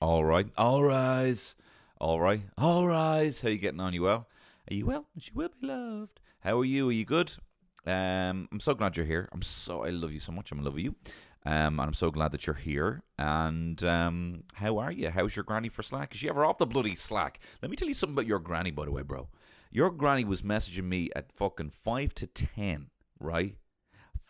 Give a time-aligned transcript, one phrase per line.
[0.00, 0.48] All right.
[0.56, 1.54] All rise.
[2.00, 2.40] All right.
[2.56, 3.42] All rise.
[3.42, 3.92] How you getting on?
[3.92, 4.28] You well?
[4.70, 5.04] Are you well?
[5.18, 6.20] She will be loved.
[6.40, 6.88] How are you?
[6.88, 7.32] Are you good?
[7.86, 9.28] Um, I'm so glad you're here.
[9.30, 10.52] I'm so I love you so much.
[10.52, 10.94] I'm in love with you.
[11.44, 13.02] Um, and I'm so glad that you're here.
[13.18, 15.10] And um, how are you?
[15.10, 16.14] How's your granny for slack?
[16.14, 17.38] Is she ever off the bloody slack?
[17.60, 19.28] Let me tell you something about your granny, by the way, bro.
[19.70, 22.86] Your granny was messaging me at fucking five to ten,
[23.18, 23.56] right?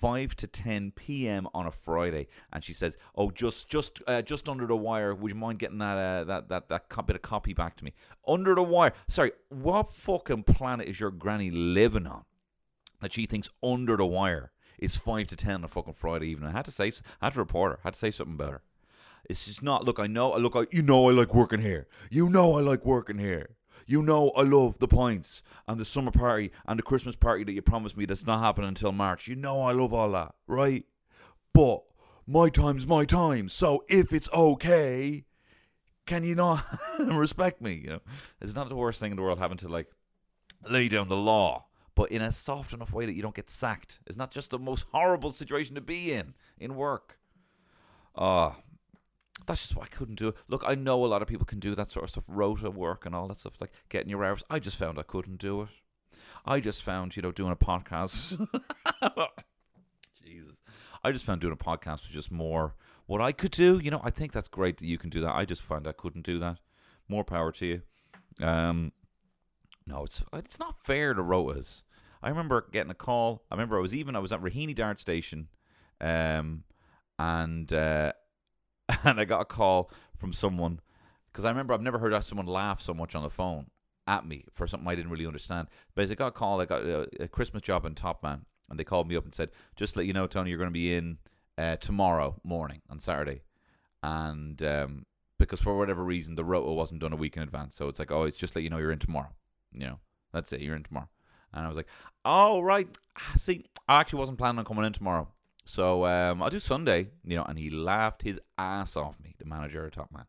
[0.00, 1.46] 5 to 10 p.m.
[1.52, 5.14] on a Friday, and she says, "Oh, just just uh, just under the wire.
[5.14, 7.84] Would you mind getting that uh, that that that co- bit of copy back to
[7.84, 7.92] me?
[8.26, 8.92] Under the wire.
[9.08, 12.24] Sorry, what fucking planet is your granny living on
[13.00, 16.50] that she thinks under the wire is 5 to 10 on a fucking Friday evening?
[16.50, 17.78] I had to say, I had to report her.
[17.78, 18.62] I had to say something about her.
[19.28, 19.84] It's just not.
[19.84, 20.32] Look, I know.
[20.32, 21.86] I look, I, you know, I like working here.
[22.10, 23.56] You know, I like working here.
[23.90, 27.52] You know, I love the pints and the summer party and the Christmas party that
[27.52, 29.26] you promised me that's not happening until March.
[29.26, 30.84] You know, I love all that, right?
[31.52, 31.82] But
[32.24, 33.48] my time's my time.
[33.48, 35.24] So if it's okay,
[36.06, 36.62] can you not
[37.00, 37.80] respect me?
[37.82, 38.00] You know,
[38.40, 39.88] it's not the worst thing in the world having to like
[40.70, 41.66] lay down the law,
[41.96, 43.98] but in a soft enough way that you don't get sacked.
[44.06, 47.18] It's not just the most horrible situation to be in in work.
[48.14, 48.54] Ah,
[49.50, 50.28] that's just what I couldn't do.
[50.28, 50.36] It.
[50.48, 53.04] Look, I know a lot of people can do that sort of stuff, rota work
[53.04, 54.44] and all that stuff, like getting your hours.
[54.48, 55.68] I just found I couldn't do it.
[56.46, 58.46] I just found, you know, doing a podcast.
[60.24, 60.62] Jesus.
[61.02, 63.80] I just found doing a podcast was just more what I could do.
[63.82, 65.34] You know, I think that's great that you can do that.
[65.34, 66.58] I just found I couldn't do that.
[67.08, 67.82] More power to you.
[68.40, 68.92] Um,
[69.84, 71.82] no, it's it's not fair to rotas.
[72.22, 73.42] I remember getting a call.
[73.50, 75.48] I remember I was even I was at Raheny Dart Station,
[76.00, 76.62] um,
[77.18, 78.12] and uh,
[79.04, 80.80] and I got a call from someone
[81.30, 83.66] because I remember I've never heard someone laugh so much on the phone
[84.06, 85.68] at me for something I didn't really understand.
[85.94, 88.78] But I got a call, I got a, a Christmas job in Top Man, and
[88.78, 90.72] they called me up and said, "Just to let you know, Tony, you're going to
[90.72, 91.18] be in
[91.58, 93.42] uh, tomorrow morning on Saturday,"
[94.02, 95.06] and um,
[95.38, 98.10] because for whatever reason the rota wasn't done a week in advance, so it's like,
[98.10, 99.30] "Oh, it's just let you know you're in tomorrow."
[99.72, 99.98] You know,
[100.32, 100.60] that's it.
[100.60, 101.08] You're in tomorrow,
[101.52, 101.88] and I was like,
[102.24, 102.88] "Oh, right.
[103.16, 105.28] Ah, See, I actually wasn't planning on coming in tomorrow."
[105.70, 109.44] So um, I'll do Sunday, you know, and he laughed his ass off me, the
[109.44, 110.24] manager Top Man,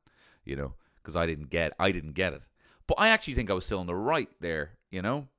[0.46, 2.44] you know, because I didn't get, I didn't get it.
[2.86, 5.30] But I actually think I was still in the right there, you know.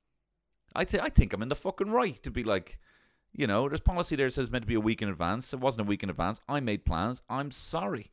[0.75, 2.79] I th- I think I'm in the fucking right to be like,
[3.31, 5.53] you know, there's policy there that says meant to be a week in advance.
[5.53, 6.41] It wasn't a week in advance.
[6.49, 7.21] I made plans.
[7.29, 8.11] I'm sorry.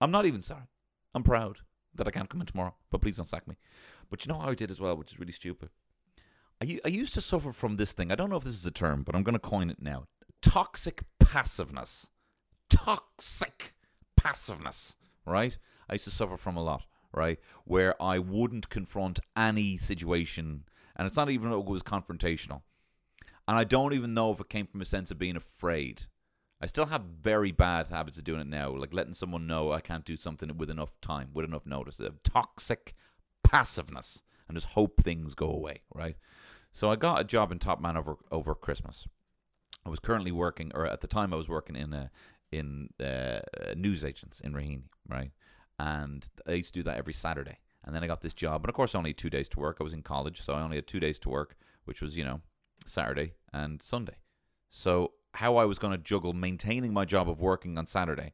[0.00, 0.66] I'm not even sorry.
[1.14, 1.58] I'm proud
[1.94, 2.74] that I can't come in tomorrow.
[2.90, 3.54] But please don't sack me.
[4.10, 5.68] But you know how I did as well, which is really stupid.
[6.60, 8.10] I, I used to suffer from this thing.
[8.10, 10.06] I don't know if this is a term, but I'm going to coin it now.
[10.44, 12.06] Toxic passiveness.
[12.68, 13.72] Toxic
[14.14, 14.94] passiveness,
[15.26, 15.56] right?
[15.88, 16.82] I used to suffer from a lot,
[17.12, 17.38] right?
[17.64, 22.60] Where I wouldn't confront any situation, and it's not even it was confrontational.
[23.48, 26.02] And I don't even know if it came from a sense of being afraid.
[26.60, 29.80] I still have very bad habits of doing it now, like letting someone know I
[29.80, 32.00] can't do something with enough time, with enough notice.
[32.22, 32.92] Toxic
[33.42, 36.16] passiveness, and just hope things go away, right?
[36.70, 39.08] So I got a job in Top Man over over Christmas.
[39.86, 42.10] I was currently working, or at the time I was working in a
[42.50, 43.40] in uh,
[43.76, 45.32] news agents in Raheny, right?
[45.78, 47.58] And I used to do that every Saturday.
[47.84, 49.76] And then I got this job, and of course, only two days to work.
[49.80, 52.24] I was in college, so I only had two days to work, which was you
[52.24, 52.40] know
[52.86, 54.16] Saturday and Sunday.
[54.70, 58.32] So how I was going to juggle maintaining my job of working on Saturday.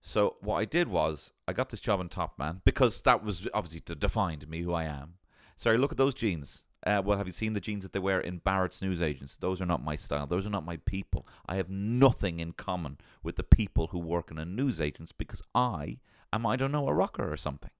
[0.00, 3.48] So what I did was I got this job in Top Man because that was
[3.52, 5.14] obviously to defined me who I am.
[5.56, 6.64] Sorry, look at those jeans.
[6.88, 9.36] Uh, well, have you seen the jeans that they wear in Barrett's news agents?
[9.36, 10.26] Those are not my style.
[10.26, 11.26] Those are not my people.
[11.46, 15.42] I have nothing in common with the people who work in a news agents because
[15.54, 15.98] I
[16.32, 17.72] am, I don't know, a rocker or something.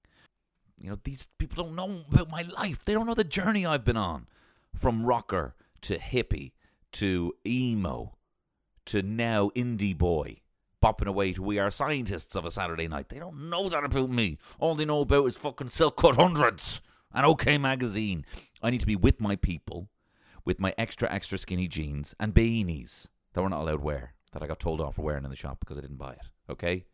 [0.79, 2.85] You know, these people don't know about my life.
[2.85, 4.27] They don't know the journey I've been on
[4.75, 6.51] from rocker to hippie
[6.91, 8.15] to emo
[8.85, 10.41] to now indie boy
[10.83, 13.09] bopping away to We Are Scientists of a Saturday night.
[13.09, 14.37] They don't know that about me.
[14.59, 16.83] All they know about is fucking Silk Cut Hundreds
[17.13, 18.25] and OK Magazine.
[18.61, 19.89] I need to be with my people
[20.45, 24.47] with my extra, extra skinny jeans and beanies that we're not allowed wear, that I
[24.47, 26.25] got told off for wearing in the shop because I didn't buy it.
[26.49, 26.85] Okay?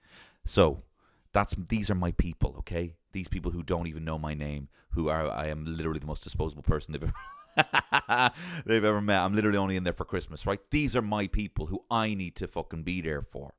[0.46, 0.84] So
[1.31, 2.95] that's these are my people, okay?
[3.12, 6.24] These people who don't even know my name, who are I am literally the most
[6.24, 7.12] disposable person they've
[7.57, 8.31] ever
[8.66, 9.22] they've ever met.
[9.22, 10.60] I'm literally only in there for Christmas, right?
[10.72, 13.54] These are my people who I need to fucking be there for.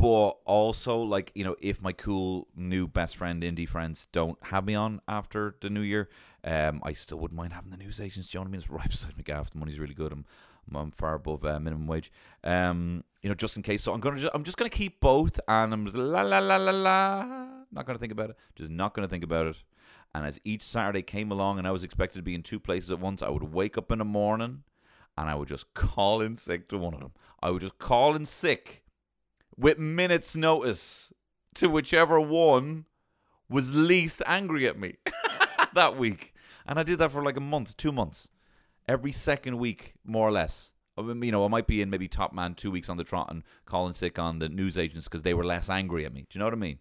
[0.00, 4.64] But also, like, you know, if my cool new best friend, indie friends, don't have
[4.64, 6.08] me on after the new year,
[6.42, 8.30] um, I still wouldn't mind having the news agents.
[8.30, 8.60] Do you know what I mean?
[8.60, 9.50] It's right beside me, gaff.
[9.50, 10.10] The money's really good.
[10.10, 10.24] I'm,
[10.74, 12.10] I'm far above uh, minimum wage.
[12.42, 13.82] Um, you know, just in case.
[13.82, 16.56] So I'm gonna, just, I'm just gonna keep both, and I'm just la la la
[16.56, 17.24] la la.
[17.70, 18.36] Not gonna think about it.
[18.56, 19.62] Just not gonna think about it.
[20.14, 22.90] And as each Saturday came along, and I was expected to be in two places
[22.90, 24.62] at once, I would wake up in the morning,
[25.18, 27.12] and I would just call in sick to one of them.
[27.42, 28.82] I would just call in sick
[29.60, 31.12] with minutes' notice
[31.54, 32.86] to whichever one
[33.48, 34.96] was least angry at me
[35.74, 36.34] that week.
[36.66, 38.28] And I did that for like a month, two months.
[38.88, 40.72] Every second week, more or less.
[40.96, 43.04] I mean, You know, I might be in maybe top man two weeks on the
[43.04, 46.22] trot and calling sick on the news agents because they were less angry at me.
[46.28, 46.78] Do you know what I mean?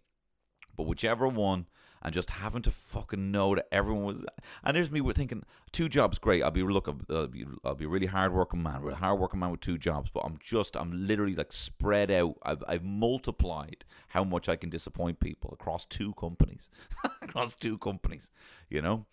[0.75, 1.67] But whichever one,
[2.01, 4.25] and just having to fucking know that everyone was.
[4.63, 6.43] And there's me thinking, two jobs, great.
[6.43, 9.61] I'll be look, I'll be, I'll be a really hardworking man, a hardworking man with
[9.61, 10.09] two jobs.
[10.13, 12.35] But I'm just, I'm literally like spread out.
[12.43, 16.69] I've, I've multiplied how much I can disappoint people across two companies,
[17.21, 18.31] across two companies.
[18.69, 19.05] You know,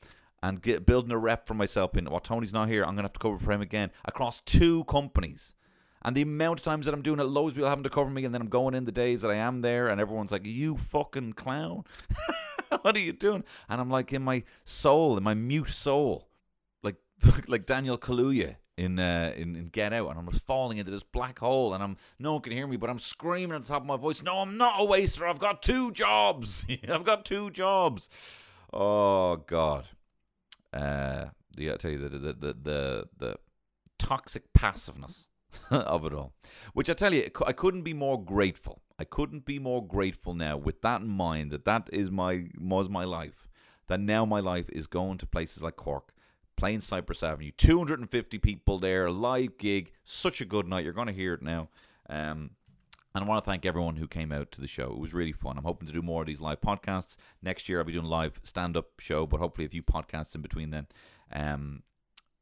[0.43, 2.05] and get, building a rep for myself in.
[2.07, 5.55] While Tony's not here, I'm gonna have to cover for him again across two companies.
[6.07, 8.09] And the amount of times that I'm doing it, loads of people having to cover
[8.09, 10.47] me, and then I'm going in the days that I am there, and everyone's like,
[10.47, 11.83] "You fucking clown,
[12.83, 16.29] what are you doing?" And I'm like, in my soul, in my mute soul,
[16.85, 16.95] like
[17.49, 21.03] like Daniel Kaluuya in, uh, in in Get Out, and I'm just falling into this
[21.03, 23.83] black hole, and I'm no one can hear me, but I'm screaming at the top
[23.83, 25.27] of my voice, "No, I'm not a waster.
[25.27, 26.65] I've got two jobs.
[26.89, 28.09] I've got two jobs."
[28.73, 29.87] Oh God,
[30.73, 31.27] uh,
[31.57, 33.37] the I tell you the the the the, the
[33.99, 35.27] toxic passiveness
[35.71, 36.33] of it all.
[36.75, 38.81] Which I tell you, I couldn't be more grateful.
[38.99, 42.89] I couldn't be more grateful now with that in mind that that is my was
[42.89, 43.49] my life.
[43.89, 46.13] That now my life is going to places like Cork,
[46.57, 50.83] playing Cyprus Avenue, 250 people there, live gig, such a good night.
[50.83, 51.69] You're going to hear it now.
[52.09, 52.51] Um,
[53.15, 54.91] and I want to thank everyone who came out to the show.
[54.93, 55.57] It was really fun.
[55.57, 57.17] I'm hoping to do more of these live podcasts.
[57.41, 60.43] Next year, I'll be doing live stand up show, but hopefully a few podcasts in
[60.43, 60.87] between then.
[61.33, 61.83] Um,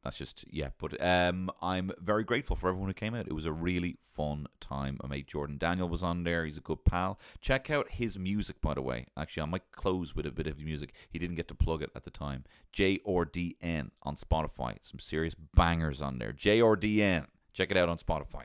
[0.05, 0.69] that's just yeah.
[0.77, 3.27] But um, I'm very grateful for everyone who came out.
[3.27, 4.97] It was a really fun time.
[5.03, 6.45] My mate Jordan Daniel was on there.
[6.45, 7.19] He's a good pal.
[7.41, 9.07] Check out his music, by the way.
[9.17, 10.93] Actually, I might close with a bit of music.
[11.09, 12.45] He didn't get to plug it at the time.
[12.71, 14.77] J on Spotify.
[14.81, 16.31] Some serious bangers on there.
[16.31, 17.27] J or D N.
[17.51, 18.43] Check it out on Spotify.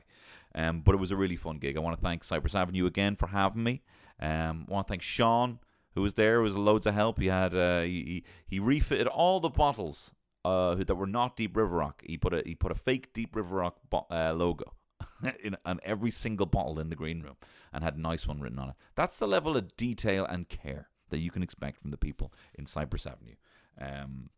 [0.53, 1.77] Um, but it was a really fun gig.
[1.77, 3.83] I want to thank Cyprus Avenue again for having me.
[4.19, 5.59] Um, I want to thank Sean
[5.95, 6.39] who was there.
[6.39, 7.19] It was loads of help.
[7.19, 10.13] He had uh, he, he refitted all the bottles
[10.43, 12.03] uh, that were not Deep River Rock.
[12.05, 14.73] He put a he put a fake Deep River Rock bo- uh, logo
[15.43, 17.37] in on every single bottle in the green room
[17.73, 18.75] and had a nice one written on it.
[18.95, 22.65] That's the level of detail and care that you can expect from the people in
[22.65, 23.35] Cyprus Avenue.
[23.79, 24.29] Um,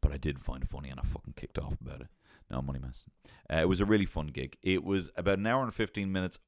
[0.00, 2.08] but I did find it funny and I fucking kicked off about it.
[2.50, 3.06] No money mess.
[3.52, 4.56] Uh, it was a really fun gig.
[4.62, 6.38] It was about an hour and fifteen minutes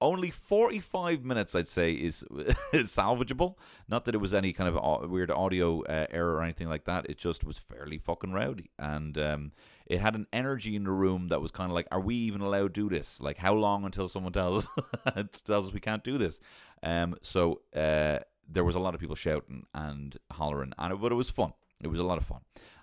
[0.00, 2.24] only 45 minutes, I'd say, is,
[2.72, 3.56] salvageable.
[3.88, 7.08] Not that it was any kind of weird audio uh, error or anything like that.
[7.08, 8.70] It just was fairly fucking rowdy.
[8.78, 9.52] And um,
[9.86, 12.40] it had an energy in the room that was kind of like, are we even
[12.40, 13.20] allowed to do this?
[13.20, 14.68] Like, how long until someone tells
[15.06, 16.40] us, tells us we can't do this?
[16.82, 18.18] Um, so uh,
[18.48, 21.52] there was a lot of people shouting and hollering, and it, but it was fun.
[21.80, 22.40] It was a lot of fun.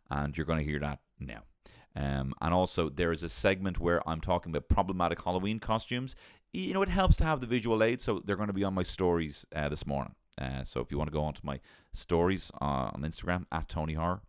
[0.09, 1.43] And you're going to hear that now.
[1.95, 6.15] Um, and also, there is a segment where I'm talking about problematic Halloween costumes
[6.55, 8.01] you know, it helps to have the visual aid.
[8.01, 10.15] So they're going to be on my stories uh, this morning.
[10.39, 11.59] Uh, so if you want to go onto my
[11.93, 14.21] stories uh, on Instagram at Tony Horror,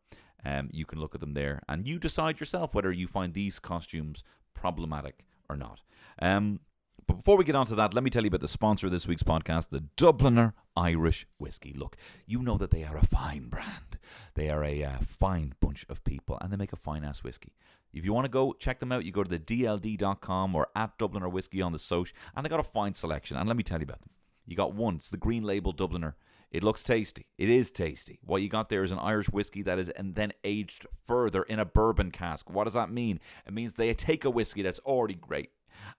[0.44, 3.58] um, you can look at them there, and you decide yourself whether you find these
[3.58, 4.22] costumes
[4.54, 5.80] problematic or not.
[6.22, 6.60] Um,
[7.06, 8.92] but before we get on to that, let me tell you about the sponsor of
[8.92, 11.72] this week's podcast, the Dubliner Irish Whiskey.
[11.76, 11.96] Look,
[12.26, 13.95] you know that they are a fine brand.
[14.34, 17.52] They are a uh, fine bunch of people, and they make a fine ass whiskey.
[17.92, 20.98] If you want to go check them out, you go to the DLD.com or at
[20.98, 23.36] Dubliner Whiskey on the social, and they got a fine selection.
[23.36, 24.10] And let me tell you about them.
[24.46, 26.14] You got one, it's the Green Label Dubliner.
[26.50, 27.26] It looks tasty.
[27.38, 28.20] It is tasty.
[28.22, 31.58] What you got there is an Irish whiskey that is and then aged further in
[31.58, 32.48] a bourbon cask.
[32.48, 33.18] What does that mean?
[33.46, 35.50] It means they take a whiskey that's already great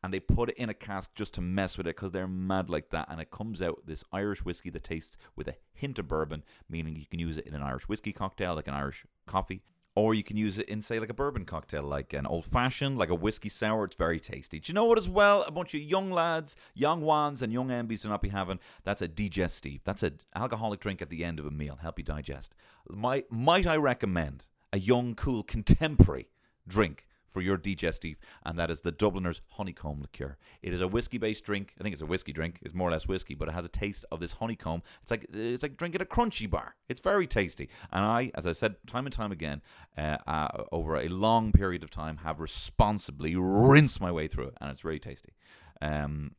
[0.04, 2.70] and they put it in a cask just to mess with it because they're mad
[2.70, 3.08] like that.
[3.10, 6.96] And it comes out this Irish whiskey that tastes with a hint of bourbon, meaning
[6.96, 9.62] you can use it in an Irish whiskey cocktail, like an Irish coffee.
[9.96, 13.00] Or you can use it in, say, like a bourbon cocktail, like an old fashioned,
[13.00, 13.86] like a whiskey sour.
[13.86, 14.60] It's very tasty.
[14.60, 15.42] Do you know what, as well?
[15.48, 18.60] A bunch of young lads, young ones, and young MBs to not be having.
[18.84, 19.80] That's a digestive.
[19.84, 21.80] That's an alcoholic drink at the end of a meal.
[21.82, 22.54] Help you digest.
[22.88, 26.28] Might, might I recommend a young, cool, contemporary
[26.68, 27.07] drink
[27.38, 28.16] for your digestive,
[28.48, 30.38] and that is the Dubliner's Honeycomb Liqueur.
[30.64, 31.76] It is a whiskey-based drink.
[31.80, 32.58] I think it's a whiskey drink.
[32.64, 34.82] It's more or less whiskey, but it has a taste of this honeycomb.
[35.04, 36.74] It's like it's like drinking a crunchy bar.
[36.90, 39.62] It's very tasty, and I, as I said time and time again,
[39.96, 44.56] uh, uh, over a long period of time, have responsibly rinsed my way through it,
[44.60, 45.34] and it's really tasty.
[45.80, 46.32] Um,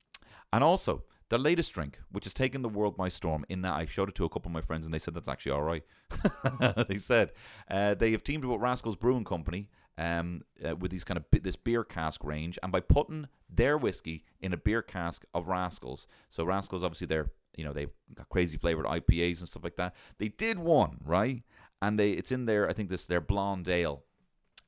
[0.52, 1.04] and also.
[1.30, 4.14] The latest drink, which has taken the world by storm, in that I showed it
[4.14, 5.84] to a couple of my friends and they said that's actually all right.
[6.88, 7.32] they said
[7.70, 11.24] uh, they have teamed up with Rascals Brewing Company um, uh, with these kind of
[11.42, 16.06] this beer cask range, and by putting their whiskey in a beer cask of Rascals,
[16.30, 19.94] so Rascals obviously they're you know they've got crazy flavored IPAs and stuff like that.
[20.18, 21.42] They did one right,
[21.82, 22.70] and they it's in there.
[22.70, 24.04] I think this their blonde ale.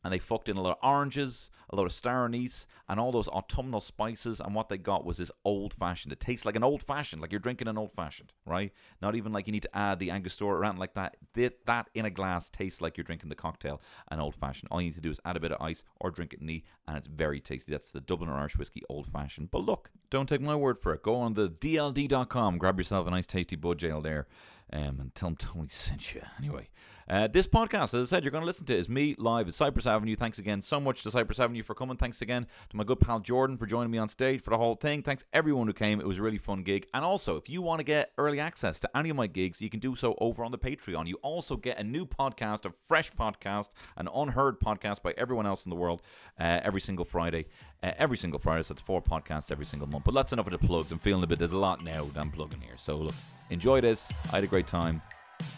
[0.02, 3.12] And they fucked in a lot of oranges, a lot of star anise, and all
[3.12, 4.40] those autumnal spices.
[4.40, 6.12] And what they got was this old fashioned.
[6.12, 8.72] It tastes like an old fashioned, like you're drinking an old fashioned, right?
[9.00, 11.16] Not even like you need to add the Angostura or anything like that.
[11.34, 14.68] That, that in a glass tastes like you're drinking the cocktail, an old fashioned.
[14.70, 16.64] All you need to do is add a bit of ice or drink it neat,
[16.88, 17.72] and it's very tasty.
[17.72, 19.50] That's the Dublin Irish whiskey old fashioned.
[19.50, 21.02] But look, don't take my word for it.
[21.02, 24.26] Go on the DLD.com, grab yourself a nice tasty bud ale there.
[24.72, 26.22] Um, and tell them Tony sent you.
[26.38, 26.68] Anyway,
[27.10, 29.54] uh, this podcast, as I said, you're going to listen to is me live at
[29.54, 30.14] Cyprus Avenue.
[30.14, 31.96] Thanks again so much to Cyprus Avenue for coming.
[31.96, 34.76] Thanks again to my good pal Jordan for joining me on stage for the whole
[34.76, 35.02] thing.
[35.02, 35.98] Thanks everyone who came.
[35.98, 36.86] It was a really fun gig.
[36.94, 39.68] And also, if you want to get early access to any of my gigs, you
[39.68, 41.08] can do so over on the Patreon.
[41.08, 45.66] You also get a new podcast, a fresh podcast, an unheard podcast by everyone else
[45.66, 46.02] in the world
[46.38, 47.46] uh, every single Friday.
[47.82, 50.04] Uh, every single Friday, so it's four podcasts every single month.
[50.04, 50.92] But that's enough of the plugs.
[50.92, 52.76] I'm feeling a bit, there's a lot now that I'm plugging here.
[52.76, 53.14] So look,
[53.48, 54.12] enjoy this.
[54.30, 55.02] I had a great time.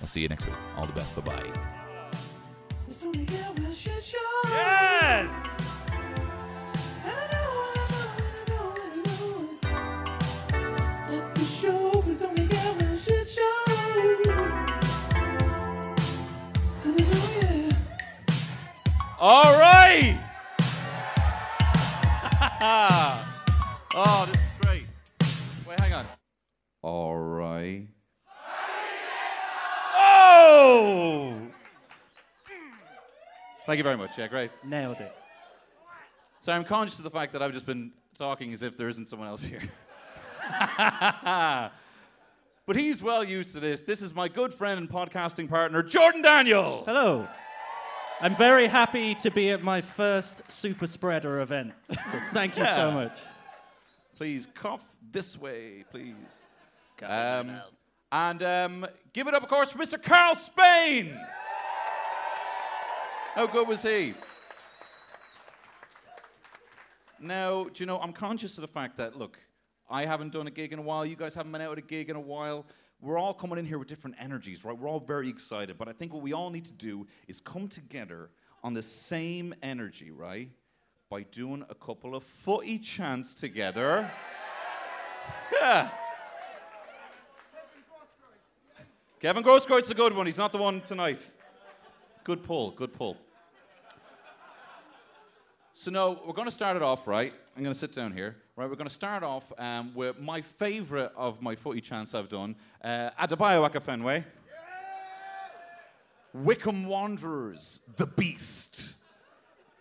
[0.00, 0.54] I'll see you next week.
[0.76, 1.14] All the best.
[1.16, 1.72] Bye bye.
[4.48, 5.52] Yes!
[19.24, 20.18] All right!
[23.94, 24.86] oh, this is great.
[25.64, 26.06] Wait, hang on.
[26.82, 27.86] All right.
[30.64, 31.34] Oh!
[33.66, 34.16] Thank you very much.
[34.16, 34.52] Yeah, great.
[34.64, 35.12] Nailed it.
[36.40, 39.08] So I'm conscious of the fact that I've just been talking as if there isn't
[39.08, 39.62] someone else here.
[42.66, 43.82] but he's well used to this.
[43.82, 46.84] This is my good friend and podcasting partner, Jordan Daniel.
[46.86, 47.26] Hello.
[48.20, 51.72] I'm very happy to be at my first super spreader event.
[51.90, 52.00] So
[52.32, 53.18] thank you so much.
[54.16, 56.14] Please cough this way, please.
[57.02, 57.60] Um,
[58.12, 60.00] and um, give it up, of course, for Mr.
[60.00, 61.18] Karl Spain.
[63.34, 64.12] How good was he?
[67.18, 69.38] Now, do you know, I'm conscious of the fact that, look,
[69.88, 71.06] I haven't done a gig in a while.
[71.06, 72.66] You guys haven't been out at a gig in a while.
[73.00, 74.76] We're all coming in here with different energies, right?
[74.76, 75.78] We're all very excited.
[75.78, 78.28] But I think what we all need to do is come together
[78.62, 80.50] on the same energy, right?
[81.08, 84.10] By doing a couple of footy chants together.
[85.52, 85.88] Yeah.
[89.22, 90.26] Kevin Grosskreutz a good one.
[90.26, 91.30] He's not the one tonight.
[92.24, 93.16] Good pull, good pull.
[95.74, 97.32] So no, we're going to start it off right.
[97.56, 98.34] I'm going to sit down here.
[98.56, 102.28] Right, we're going to start off um, with my favourite of my footy chants I've
[102.28, 102.56] done.
[102.82, 104.24] Uh, Adebayo Akinfenwa.
[106.34, 108.96] Wycombe Wanderers, the Beast.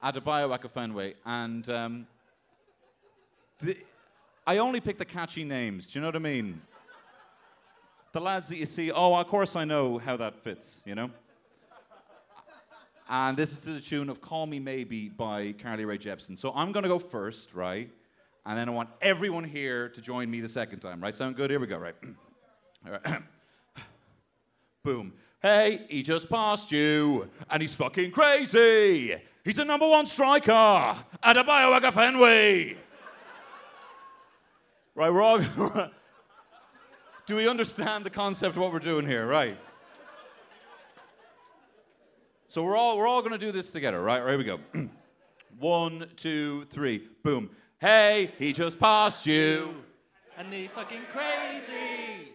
[0.03, 1.15] Adebayo Akinfenwa.
[1.25, 2.07] And um,
[3.59, 3.75] the,
[4.45, 5.87] I only pick the catchy names.
[5.87, 6.61] Do you know what I mean?
[8.13, 11.09] The lads that you see, oh, of course I know how that fits, you know?
[13.09, 16.37] And this is to the tune of Call Me Maybe by Carly Rae Jepsen.
[16.37, 17.89] So I'm going to go first, right?
[18.45, 21.15] And then I want everyone here to join me the second time, right?
[21.15, 21.49] Sound good?
[21.49, 21.95] Here we go, right?
[22.85, 23.21] All right.
[24.83, 25.13] Boom.
[25.41, 29.15] Hey, he just passed you, and he's fucking crazy.
[29.43, 32.77] He's a number one striker at a Biowaga Fenway.
[34.93, 35.39] Right, we're all.
[37.25, 39.27] Do we understand the concept of what we're doing here?
[39.27, 39.57] Right.
[42.47, 44.21] So we're all we're all gonna do this together, right?
[44.21, 44.59] Right, here we go.
[45.59, 47.51] One, two, three, boom.
[47.79, 49.75] Hey, he just passed you.
[50.37, 52.31] And the fucking crazy.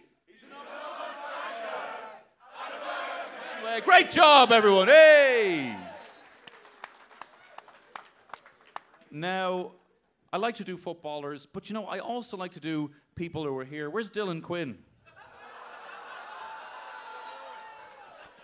[3.85, 4.87] Great job, everyone.
[4.87, 5.75] Hey.
[9.11, 9.73] Now,
[10.33, 13.57] I like to do footballers, but you know, I also like to do people who
[13.57, 13.89] are here.
[13.89, 14.77] Where's Dylan Quinn?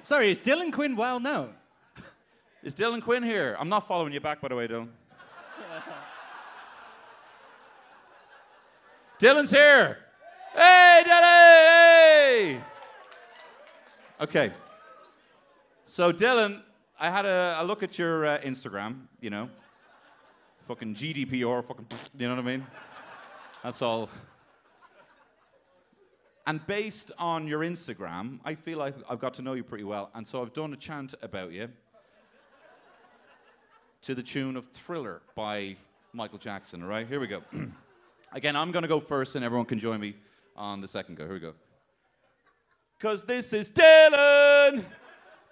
[0.04, 1.54] Sorry, is Dylan Quinn well known?
[2.64, 3.56] Is Dylan Quinn here?
[3.60, 4.90] I'm not following you back, by the way, Dylan.
[9.20, 10.00] Dylan's here.
[10.54, 11.22] Hey, Dylan!
[11.22, 12.60] Hey!
[14.20, 14.52] Okay.
[15.86, 16.62] So, Dylan,
[17.00, 19.48] I had a, a look at your uh, Instagram, you know.
[20.68, 21.86] Fucking GDPR, fucking,
[22.18, 22.68] you know what I mean?
[23.64, 24.10] That's all.
[26.46, 30.10] And based on your Instagram, I feel like I've got to know you pretty well.
[30.14, 31.70] And so I've done a chant about you
[34.02, 35.78] to the tune of Thriller by
[36.12, 37.08] Michael Jackson, all right?
[37.08, 37.42] Here we go.
[38.34, 40.16] Again, I'm going to go first, and everyone can join me
[40.58, 41.24] on the second go.
[41.24, 41.54] Here we go.
[42.98, 44.84] Because this is Dylan,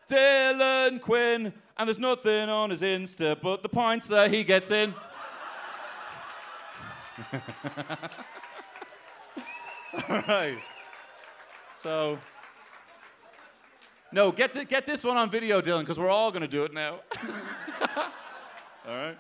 [0.10, 4.94] Dylan Quinn, and there's nothing on his Insta but the points that he gets in.
[10.10, 10.58] all right.
[11.82, 12.20] So,
[14.12, 16.64] No, get, the, get this one on video, Dylan, because we're all going to do
[16.64, 17.00] it now.
[18.88, 19.18] all right?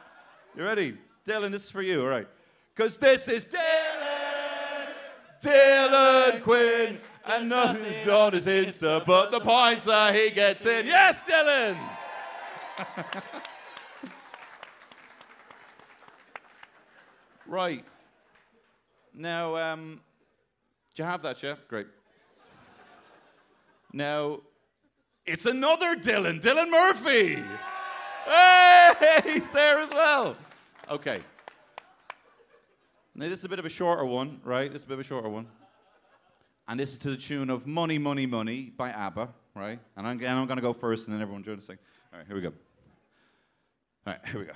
[0.55, 0.95] You ready?
[1.25, 2.27] Dylan, this is for you, all right?
[2.75, 4.89] Because this is Dylan,
[5.41, 10.85] Dylan Quinn, and nothing's done is Insta, but the points that he gets in.
[10.85, 11.79] Yes, Dylan!
[17.47, 17.83] right.
[19.15, 19.99] Now, um,
[20.93, 21.55] do you have that, yeah?
[21.67, 21.87] Great.
[23.93, 24.39] Now,
[25.25, 27.43] it's another Dylan, Dylan Murphy.
[28.25, 30.35] Hey, he's there as well.
[30.89, 31.19] Okay.
[33.15, 34.71] Now, this is a bit of a shorter one, right?
[34.71, 35.47] This is a bit of a shorter one.
[36.67, 39.79] And this is to the tune of Money, Money, Money by ABBA, right?
[39.97, 41.69] And I'm, I'm going to go first, and then everyone join us.
[41.69, 41.75] All
[42.13, 42.53] right, here we go.
[44.07, 44.53] All right, here we go.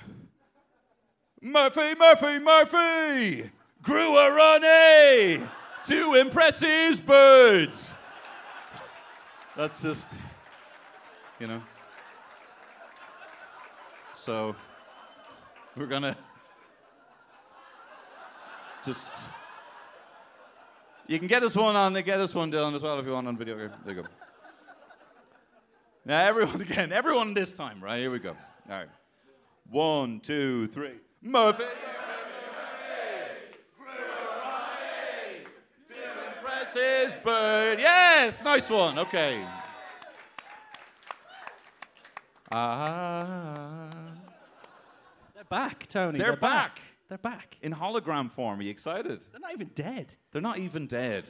[1.42, 3.50] Murphy, Murphy, Murphy
[3.82, 5.46] grew a runny
[5.84, 7.92] to impress his birds.
[9.56, 10.10] That's just,
[11.40, 11.62] you know.
[14.14, 14.54] So
[15.74, 16.14] we're gonna
[18.84, 19.14] just.
[21.06, 21.94] You can get this one on.
[21.94, 23.56] Get this one, Dylan, as well if you want on video.
[23.56, 24.08] There you go.
[26.04, 26.92] Now everyone again.
[26.92, 27.98] Everyone this time, right?
[27.98, 28.36] Here we go.
[28.68, 28.88] All right.
[29.70, 30.96] One, two, three.
[31.22, 31.64] Murphy.
[37.26, 37.80] Bird.
[38.18, 38.98] Yes, nice one.
[38.98, 39.44] Okay.
[42.50, 43.90] Ah.
[45.34, 46.18] They're back, Tony.
[46.18, 46.80] They're back.
[47.10, 47.58] They're back.
[47.60, 48.58] In hologram form.
[48.58, 49.22] Are you excited?
[49.30, 50.16] They're not even dead.
[50.32, 51.28] They're not even dead.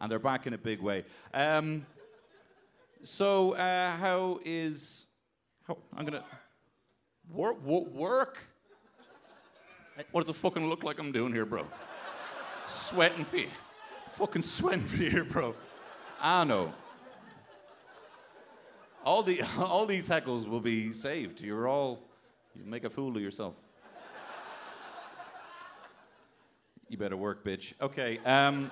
[0.00, 1.04] And they're back in a big way.
[1.32, 1.86] Um,
[3.04, 5.06] so, uh, how is.
[5.68, 6.24] How, I'm going to.
[7.32, 7.62] Work?
[7.62, 8.38] Work?
[10.10, 11.64] What does it fucking look like I'm doing here, bro?
[12.66, 13.46] Sweating you.
[14.16, 15.54] Fucking sweating for you bro.
[16.20, 16.72] I know.
[19.04, 21.40] All, the, all these heckles will be saved.
[21.40, 22.00] You're all.
[22.54, 23.54] You make a fool of yourself.
[26.88, 27.72] You better work, bitch.
[27.80, 28.20] Okay.
[28.24, 28.70] Um,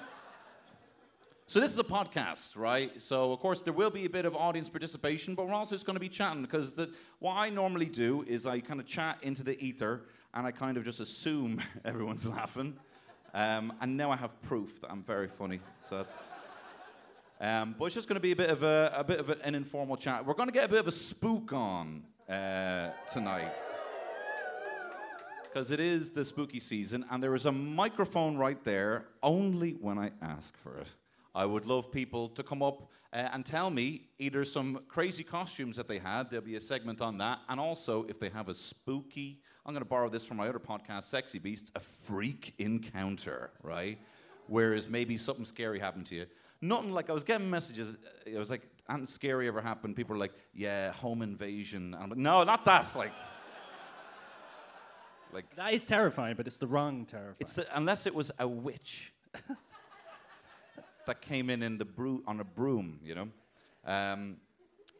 [1.48, 3.02] so this is a podcast, right?
[3.02, 5.86] So of course there will be a bit of audience participation, but we're also just
[5.86, 6.88] going to be chatting because the,
[7.18, 10.02] what I normally do is I kind of chat into the ether
[10.34, 12.76] and I kind of just assume everyone's laughing,
[13.34, 15.60] um, and now I have proof that I'm very funny.
[15.88, 16.06] So.
[17.40, 19.56] Um, but it's just going to be a bit of a, a bit of an
[19.56, 20.24] informal chat.
[20.24, 23.50] We're going to get a bit of a spook on uh, tonight
[25.42, 29.06] because it is the spooky season, and there is a microphone right there.
[29.22, 30.86] Only when I ask for it.
[31.34, 35.76] I would love people to come up uh, and tell me either some crazy costumes
[35.76, 36.30] that they had.
[36.30, 39.40] There'll be a segment on that, and also if they have a spooky.
[39.64, 43.98] I'm going to borrow this from my other podcast, Sexy Beasts, a freak encounter, right?
[44.48, 46.26] Whereas maybe something scary happened to you.
[46.60, 47.96] Nothing like I was getting messages.
[48.26, 52.08] It was like, "Anything scary ever happened?" People were like, "Yeah, home invasion." And I'm
[52.10, 53.12] like, "No, not that." Like,
[55.32, 57.36] like That is terrifying, but it's the wrong terrifying.
[57.40, 59.12] it's the, unless it was a witch
[61.06, 63.28] that came in in the bro- on a broom, you know.
[63.84, 64.36] Um,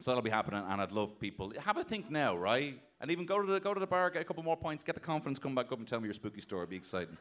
[0.01, 2.81] so that'll be happening, and I'd love people have a think now, right?
[3.01, 4.95] And even go to the go to the bar, get a couple more points, get
[4.95, 6.63] the confidence, come back up and tell me your spooky story.
[6.63, 7.17] It'd be exciting.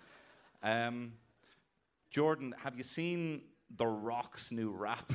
[0.63, 1.13] Um,
[2.09, 3.41] Jordan, have you seen
[3.77, 5.11] The Rock's new rap?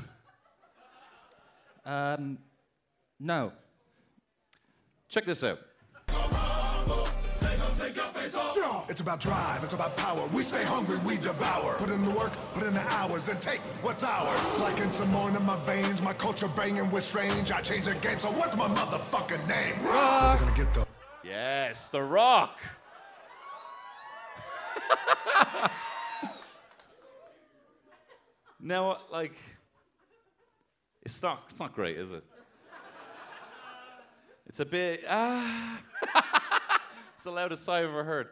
[1.84, 2.38] um,
[3.20, 3.52] no.
[5.08, 5.58] Check this out.
[8.88, 10.26] It's about drive, it's about power.
[10.32, 11.74] We stay hungry, we devour.
[11.74, 14.58] Put in the work, put in the hours, and take what's ours.
[14.58, 17.52] Like in some more in my veins, my culture banging with strange.
[17.52, 19.74] I change the game, so what's my motherfucking name?
[19.84, 20.38] Rock.
[20.38, 20.86] Gonna get the.
[21.22, 22.60] Yes, The Rock.
[28.60, 29.34] now, like,
[31.02, 32.24] it's not, it's not great, is it?
[34.46, 35.80] It's a bit, ah.
[36.02, 36.25] it's
[37.26, 38.28] the loudest sigh I've ever heard.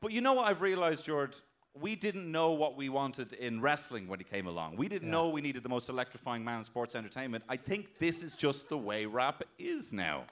[0.00, 1.32] But you know what I've realized, George?
[1.80, 4.76] We didn't know what we wanted in wrestling when he came along.
[4.76, 7.42] We didn't know we needed the most electrifying man in sports entertainment.
[7.48, 10.24] I think this is just the way rap is now.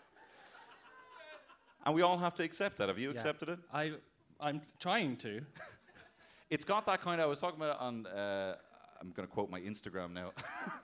[1.85, 2.89] And we all have to accept that.
[2.89, 3.15] Have you Yeah.
[3.15, 3.59] accepted it?
[3.73, 3.93] I,
[4.41, 5.41] I'm trying to.
[6.49, 7.27] It's got that kind of.
[7.27, 8.07] I was talking about it on.
[8.07, 8.55] Uh,
[9.01, 10.31] I'm going to quote my Instagram now.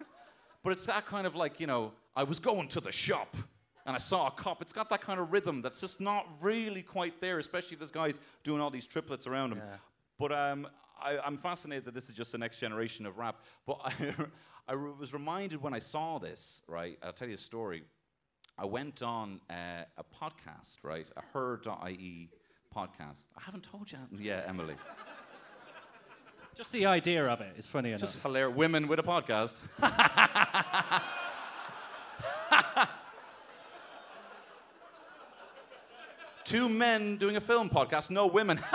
[0.64, 1.92] but it's that kind of like you know.
[2.16, 3.36] I was going to the shop
[3.86, 4.62] and I saw a cop.
[4.62, 7.90] It's got that kind of rhythm that's just not really quite there, especially if this
[7.90, 9.58] guy's doing all these triplets around him.
[9.58, 9.76] Yeah.
[10.18, 10.68] But um,
[11.02, 13.40] I, I'm fascinated that this is just the next generation of rap.
[13.66, 14.14] But I,
[14.68, 16.62] I was reminded when I saw this.
[16.68, 17.82] Right, I'll tell you a story.
[18.58, 21.06] I went on uh, a podcast, right?
[21.16, 22.30] A her.ie
[22.74, 23.24] podcast.
[23.36, 24.74] I haven't told you yet, Emily.
[26.54, 28.02] Just the idea of it is funny enough.
[28.02, 28.56] Just hilarious.
[28.56, 29.56] Women with a podcast.
[36.52, 38.60] two men doing a film podcast, no women.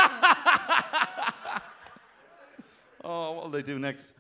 [3.04, 4.13] oh, what'll they do next?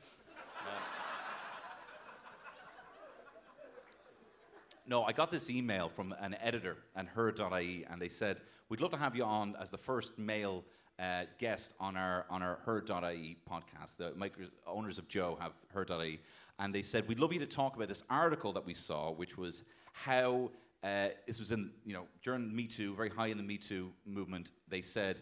[4.85, 8.91] No, I got this email from an editor and her.ie, and they said, We'd love
[8.91, 10.63] to have you on as the first male
[10.99, 13.97] uh, guest on our on our her.ie podcast.
[13.97, 16.19] The micro- owners of Joe have her.ie,
[16.59, 19.35] and they said, We'd love you to talk about this article that we saw, which
[19.35, 20.51] was how
[20.83, 23.91] uh, this was in, you know, during Me Too, very high in the Me Too
[24.05, 24.51] movement.
[24.67, 25.21] They said,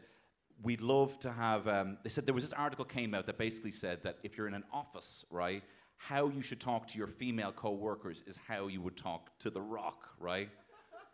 [0.63, 3.71] We'd love to have, um, they said there was this article came out that basically
[3.71, 5.61] said that if you're in an office, right,
[5.97, 9.61] how you should talk to your female co-workers is how you would talk to The
[9.61, 10.49] Rock, right?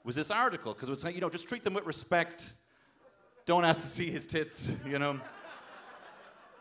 [0.03, 2.53] Was this article, because it was saying, you know, just treat them with respect.
[3.45, 5.19] Don't ask to see his tits, you know?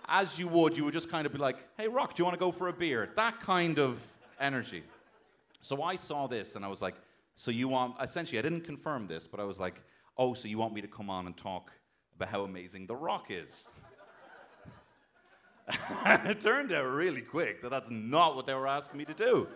[0.08, 2.34] As you would, you would just kind of be like, hey, Rock, do you want
[2.34, 3.10] to go for a beer?
[3.16, 4.00] That kind of
[4.40, 4.82] energy.
[5.60, 6.94] So I saw this and I was like,
[7.40, 9.80] so you want, essentially, I didn't confirm this, but I was like,
[10.18, 11.72] oh, so you want me to come on and talk
[12.14, 13.66] about how amazing The Rock is?
[16.06, 19.48] it turned out really quick that that's not what they were asking me to do.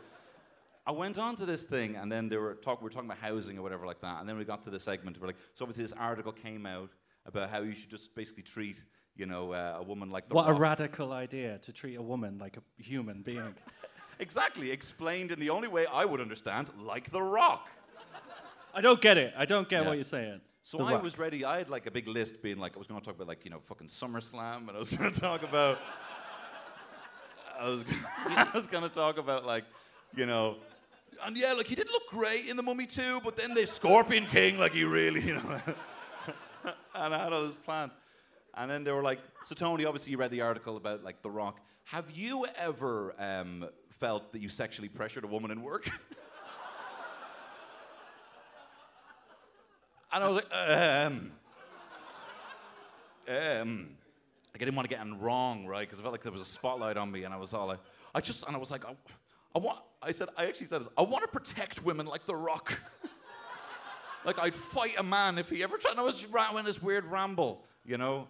[0.86, 3.18] I went on to this thing, and then they were talk, we were talking about
[3.18, 5.66] housing or whatever like that, and then we got to the segment where like, so
[5.66, 6.88] obviously this article came out
[7.26, 8.82] about how you should just basically treat,
[9.14, 12.38] you know, uh, a woman like the What a radical idea to treat a woman
[12.38, 13.54] like a human being.
[14.18, 17.68] exactly explained in the only way I would understand, like the Rock.
[18.74, 19.32] I don't get it.
[19.36, 19.88] I don't get Yeah.
[19.88, 20.40] what you're saying.
[20.62, 21.02] So The I Rock.
[21.02, 21.44] was ready.
[21.44, 23.44] I had like a big list, being like, I was going to talk about like
[23.44, 25.78] you know fucking SummerSlam, and I was going to talk about,
[27.58, 27.84] I was,
[28.26, 29.64] I was going to talk about like,
[30.16, 30.56] you know,
[31.24, 34.26] and yeah, like he did look great in the Mummy too, but then the Scorpion
[34.26, 35.42] King, like he really, you know,
[36.94, 37.90] and I had all this plan,
[38.54, 41.30] and then they were like, so Tony, obviously you read the article about like The
[41.30, 41.60] Rock.
[41.84, 43.66] Have you ever um,
[44.00, 45.90] felt that you sexually pressured a woman in work?
[50.14, 51.32] And I was like, um,
[53.28, 53.88] um.
[54.54, 55.80] I didn't want to get him wrong, right?
[55.80, 57.80] Because I felt like there was a spotlight on me, and I was all like,
[58.14, 58.94] I just, and I was like, I,
[59.56, 62.36] I want, I said, I actually said this, I want to protect women like The
[62.36, 62.78] Rock.
[64.24, 65.92] like I'd fight a man if he ever tried.
[65.92, 68.28] And I was in this weird ramble, you know?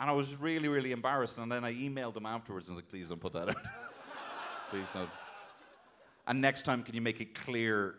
[0.00, 1.36] And I was really, really embarrassed.
[1.36, 3.56] And then I emailed him afterwards and was like, please don't put that out.
[4.70, 5.08] please don't.
[6.26, 7.94] And next time, can you make it clear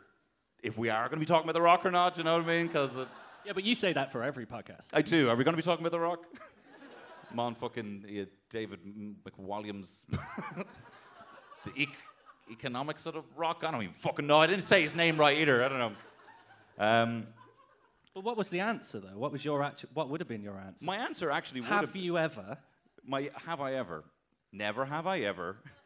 [0.61, 2.17] if we are going to be talking about The Rock or not?
[2.17, 2.67] You know what I mean?
[2.67, 2.91] Because
[3.45, 4.87] Yeah, but you say that for every podcast.
[4.93, 5.29] I do.
[5.29, 6.19] Are we going to be talking about The Rock?
[7.37, 8.79] On fucking uh, David
[9.23, 10.05] McWilliams.
[11.65, 11.89] the ec-
[12.51, 13.63] economics of The Rock?
[13.65, 14.39] I don't even fucking know.
[14.39, 15.63] I didn't say his name right either.
[15.63, 15.91] I don't know.
[16.79, 17.27] Um,
[18.13, 19.17] But what was the answer, though?
[19.17, 20.85] What was your actu- What would have been your answer?
[20.85, 22.57] my answer actually would have have you ever?
[23.05, 24.03] My have I ever?
[24.51, 25.57] Never have I ever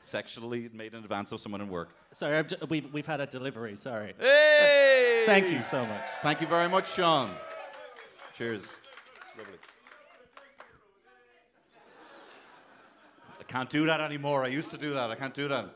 [0.00, 1.90] sexually made an advance of someone in work.
[2.12, 3.76] Sorry, I've ju- we've, we've had a delivery.
[3.76, 4.14] Sorry.
[4.18, 5.22] Hey!
[5.26, 6.02] Thank you so much.
[6.22, 7.30] Thank you very much, Sean.
[8.36, 8.62] Cheers.
[9.38, 9.58] Lovely.
[13.38, 14.44] I can't do that anymore.
[14.44, 15.10] I used to do that.
[15.10, 15.74] I can't do that.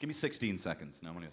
[0.00, 0.98] Give me 16 seconds.
[1.02, 1.28] No, I'm only-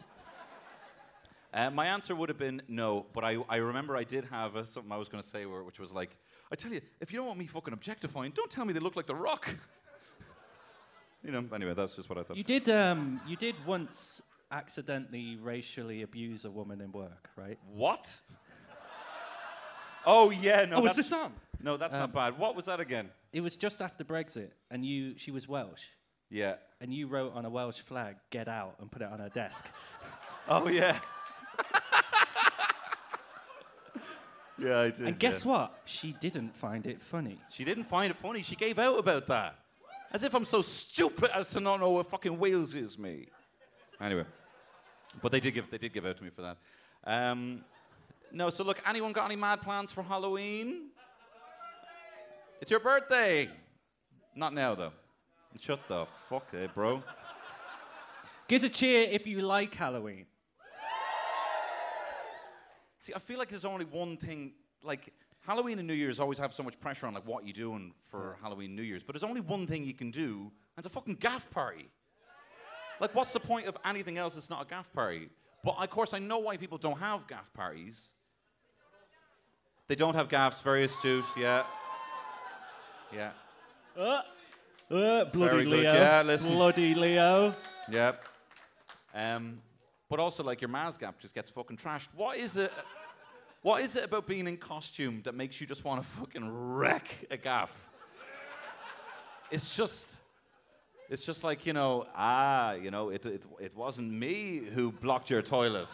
[1.53, 4.65] uh, my answer would have been no, but I, I remember I did have uh,
[4.65, 6.15] something I was going to say, where, which was like,
[6.51, 8.95] I tell you, if you don't want me fucking objectifying, don't tell me they look
[8.95, 9.55] like The Rock.
[11.23, 12.37] you know, anyway, that's just what I thought.
[12.37, 12.69] You did.
[12.69, 17.57] Um, you did once accidentally racially abuse a woman in work, right?
[17.73, 18.15] What?
[20.05, 20.77] Oh, yeah, no.
[20.77, 21.33] oh, was this on?
[21.61, 22.37] No, that's not bad.
[22.37, 23.09] What was that again?
[23.33, 25.17] It was just after Brexit, and you.
[25.17, 25.81] She was Welsh,
[26.29, 26.55] Yeah.
[26.79, 29.65] and you wrote on a Welsh flag "Get out" and put it on her desk.
[30.49, 30.97] Oh, yeah.
[34.57, 35.01] yeah, I did.
[35.07, 35.77] And guess what?
[35.83, 37.37] She didn't find it funny.
[37.51, 38.43] She didn't find it funny.
[38.43, 39.55] She gave out about that.
[40.11, 43.27] As if I'm so stupid as to not know where fucking Wales is, me.
[43.99, 44.25] Anyway.
[45.21, 46.57] But they did give they did give out to me for that.
[47.03, 47.63] Um,
[48.31, 50.89] no, so look, anyone got any mad plans for Halloween?
[52.61, 53.49] It's your birthday.
[54.35, 54.91] Not now though.
[55.59, 57.01] Shut the fuck up, bro.
[58.47, 60.25] Give us a cheer if you like Halloween.
[62.99, 64.51] See, I feel like there's only one thing.
[64.83, 65.11] Like
[65.47, 68.37] Halloween and New Year's always have so much pressure on like what you're doing for
[68.41, 69.01] Halloween, New Year's.
[69.01, 71.89] But there's only one thing you can do, and it's a fucking gaff party.
[72.99, 75.29] Like, what's the point of anything else that's not a gaff party?
[75.63, 78.09] But of course, I know why people don't have gaff parties.
[79.87, 80.59] They don't have gaffs.
[80.59, 81.23] Very astute.
[81.37, 81.63] Yeah.
[83.15, 83.31] Yeah.
[83.97, 84.21] Uh, uh,
[84.89, 85.93] bloody Very good, Leo.
[85.93, 86.51] yeah, listen.
[86.51, 87.55] Bloody Leo.
[87.89, 88.13] Yeah.
[89.15, 89.61] Um,
[90.09, 92.09] but also, like your Maz gap just gets fucking trashed.
[92.15, 92.71] What is it?
[93.61, 97.25] What is it about being in costume that makes you just want to fucking wreck
[97.31, 97.71] a gaff?
[99.49, 100.17] It's just,
[101.09, 105.29] it's just like you know, ah, you know, it it, it wasn't me who blocked
[105.29, 105.89] your toilet.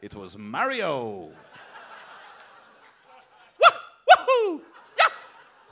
[0.00, 1.30] It was Mario.
[3.60, 3.70] Wah!
[4.08, 4.62] Wahoo!
[4.96, 5.04] Yeah!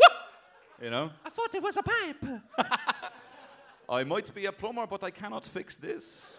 [0.01, 0.85] Wah!
[0.85, 1.11] You know?
[1.24, 2.24] I thought it was a pipe.
[3.88, 6.38] I might be a plumber, but I cannot fix this.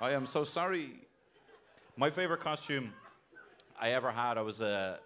[0.00, 1.00] I am so sorry.
[1.96, 2.90] My favorite costume
[3.78, 4.98] I ever had, I was a,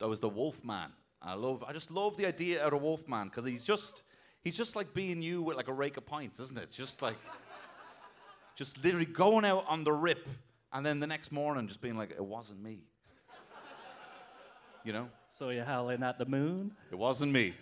[0.00, 0.90] I was the Wolfman.
[1.20, 4.02] I love, I just love the idea of a Wolfman because he's just,
[4.42, 6.70] he's just like being you with like a rake of pints, isn't it?
[6.70, 7.16] Just like,
[8.56, 10.26] just literally going out on the rip,
[10.72, 12.78] and then the next morning just being like, it wasn't me.
[14.84, 16.72] You know, so you're howling at the moon?
[16.90, 17.54] it wasn't me.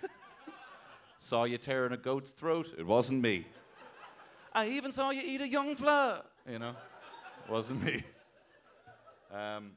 [1.18, 2.68] saw you tearing a goat's throat.
[2.78, 3.46] It wasn't me.
[4.54, 6.22] I even saw you eat a young flower.
[6.48, 6.70] You know,
[7.46, 8.04] it wasn't me.
[9.32, 9.72] Um,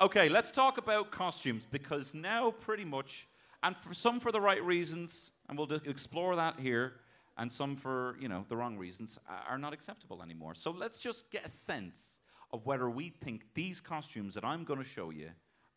[0.00, 3.28] okay, let's talk about costumes because now, pretty much,
[3.62, 6.94] and for some for the right reasons, and we'll explore that here,
[7.38, 10.54] and some for you know the wrong reasons uh, are not acceptable anymore.
[10.56, 12.18] So let's just get a sense
[12.52, 15.30] of whether we think these costumes that I'm going to show you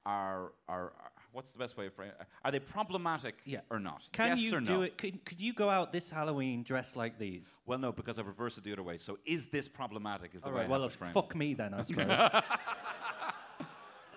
[0.05, 0.93] are are.
[1.33, 2.15] Are What's the best way of framing?
[2.43, 3.59] Are they problematic Yeah.
[3.69, 4.03] or not?
[4.11, 4.81] Can yes you or do no?
[4.81, 4.97] it?
[4.97, 7.51] Could, could you go out this Halloween dressed like these?
[7.65, 8.97] Well, no, because I've reversed it the other way.
[8.97, 10.31] So, is this problematic?
[10.33, 11.13] Is the All way right, I well, to frame it.
[11.13, 12.41] fuck me then, I suppose.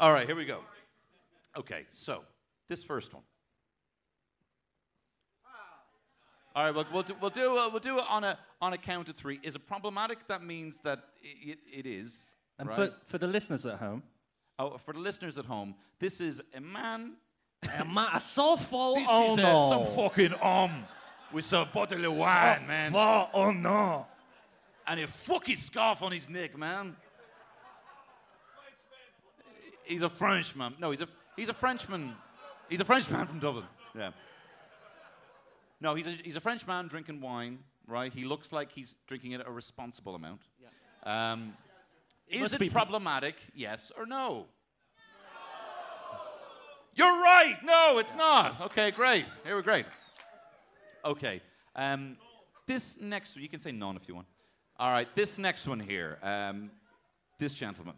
[0.01, 0.61] All right, here we go.
[1.57, 2.23] Okay, so
[2.69, 3.23] this first one.
[6.57, 8.79] All right, we'll, we'll do, we'll do, uh, we'll do it on a, on a
[8.79, 9.39] count of three.
[9.45, 10.27] Is it problematic?
[10.27, 12.19] That means that i- it, it is.
[12.59, 12.77] and right?
[12.91, 14.03] for, for the listeners at home,
[14.61, 17.13] oh, for the listeners at home, this is a man.
[17.63, 18.95] am I a softball?
[19.01, 19.69] This oh is uh, no!
[19.69, 20.85] some fucking um
[21.33, 22.93] with some bottle of wine, man.
[22.95, 24.07] Oh no!
[24.91, 26.97] and a fucking scarf on his neck, man.
[29.85, 30.75] He's a Frenchman.
[30.81, 32.15] No, he's a he's a Frenchman.
[32.69, 33.65] He's a Frenchman from Dublin.
[33.97, 34.11] Yeah.
[35.81, 38.13] No, he's a he's a Frenchman drinking wine, right?
[38.13, 40.41] He looks like he's drinking it a responsible amount.
[41.05, 41.55] Um,
[42.31, 43.37] is it be- problematic?
[43.55, 44.47] Yes or no?
[46.95, 47.57] You're right.
[47.65, 48.61] No, it's not.
[48.61, 49.27] Okay, great.
[49.45, 49.87] Here we're great.
[51.05, 51.41] Okay.
[51.77, 52.17] Um,
[52.67, 54.27] this next you can say none if you want.
[54.79, 55.09] All right.
[55.15, 56.19] This next one here.
[56.23, 56.71] Um,
[57.39, 57.95] this gentleman.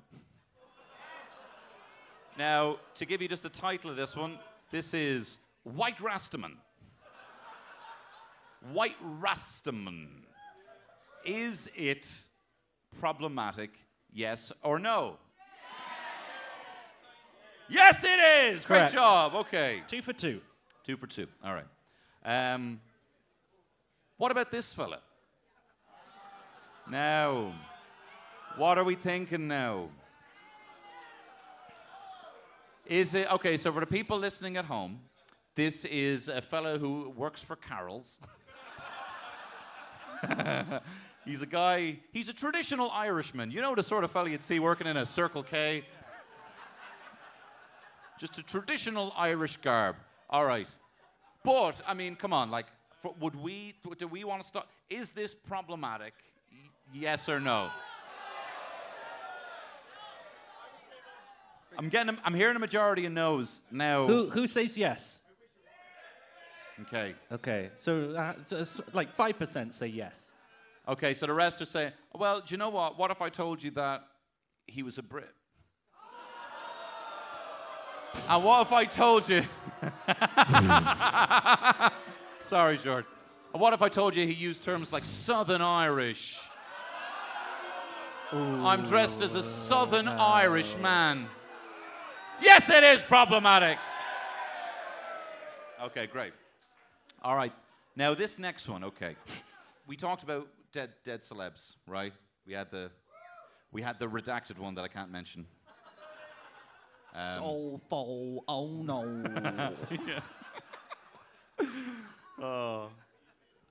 [2.39, 4.39] Now, to give you just the title of this one,
[4.71, 6.55] this is White Rastaman.
[8.73, 10.07] White Rastaman.
[11.25, 12.09] Is it
[12.99, 13.71] problematic?
[14.13, 15.17] Yes or no?
[17.69, 18.67] Yes, it is.
[18.67, 19.35] Great job.
[19.35, 19.83] Okay.
[19.89, 20.41] Two for two.
[20.85, 21.27] Two for two.
[21.43, 21.65] All right.
[22.25, 22.81] Um,
[24.19, 25.01] what about this fella?
[26.91, 27.55] Now,
[28.57, 29.89] what are we thinking now?
[32.85, 33.57] Is it okay?
[33.57, 35.01] So for the people listening at home,
[35.55, 38.19] this is a fellow who works for Carroll's.
[41.25, 41.99] he's a guy.
[42.13, 43.51] He's a traditional Irishman.
[43.51, 45.85] You know the sort of fellow you'd see working in a Circle K.
[48.19, 49.97] Just a traditional Irish garb.
[50.31, 50.69] All right.
[51.45, 52.51] But I mean, come on.
[52.51, 52.67] Like,
[53.01, 53.75] for, would we?
[53.99, 54.69] Do we want to stop?
[54.89, 56.15] Is this problematic?
[56.93, 57.71] Yes or no?
[61.79, 62.17] I'm getting.
[62.25, 64.07] I'm hearing a majority of no's now.
[64.07, 65.21] Who who says yes?
[66.83, 67.15] Okay.
[67.31, 70.29] Okay, so uh, just like five percent say yes.
[70.89, 71.15] Okay.
[71.15, 72.99] So the rest are saying, "Well, do you know what?
[72.99, 74.05] What if I told you that
[74.67, 75.33] he was a Brit?"
[78.29, 79.41] and what if I told you?
[82.41, 83.07] Sorry, George.
[83.53, 86.41] And what if I told you he used terms like Southern Irish?
[88.33, 91.27] I'm dressed as a Southern Irish man.
[92.41, 93.79] Yes, it is problematic.
[95.85, 96.33] Okay, great.
[97.23, 97.53] All right.
[97.95, 99.17] Now this next one, okay.
[99.87, 102.13] We talked about dead dead celebs, right?
[102.47, 102.91] We had the
[103.71, 105.47] we had the redacted one that I can't mention.
[107.15, 108.45] Um, so full.
[108.49, 109.23] Oh no.
[112.43, 112.89] Oh.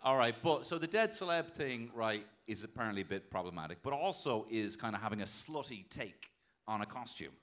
[0.03, 3.93] All right, but so the dead celeb thing, right, is apparently a bit problematic, but
[3.93, 6.31] also is kind of having a slutty take
[6.67, 7.33] on a costume,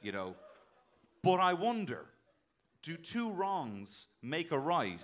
[0.00, 0.34] you know.
[1.22, 2.06] But I wonder,
[2.82, 5.02] do two wrongs make a right?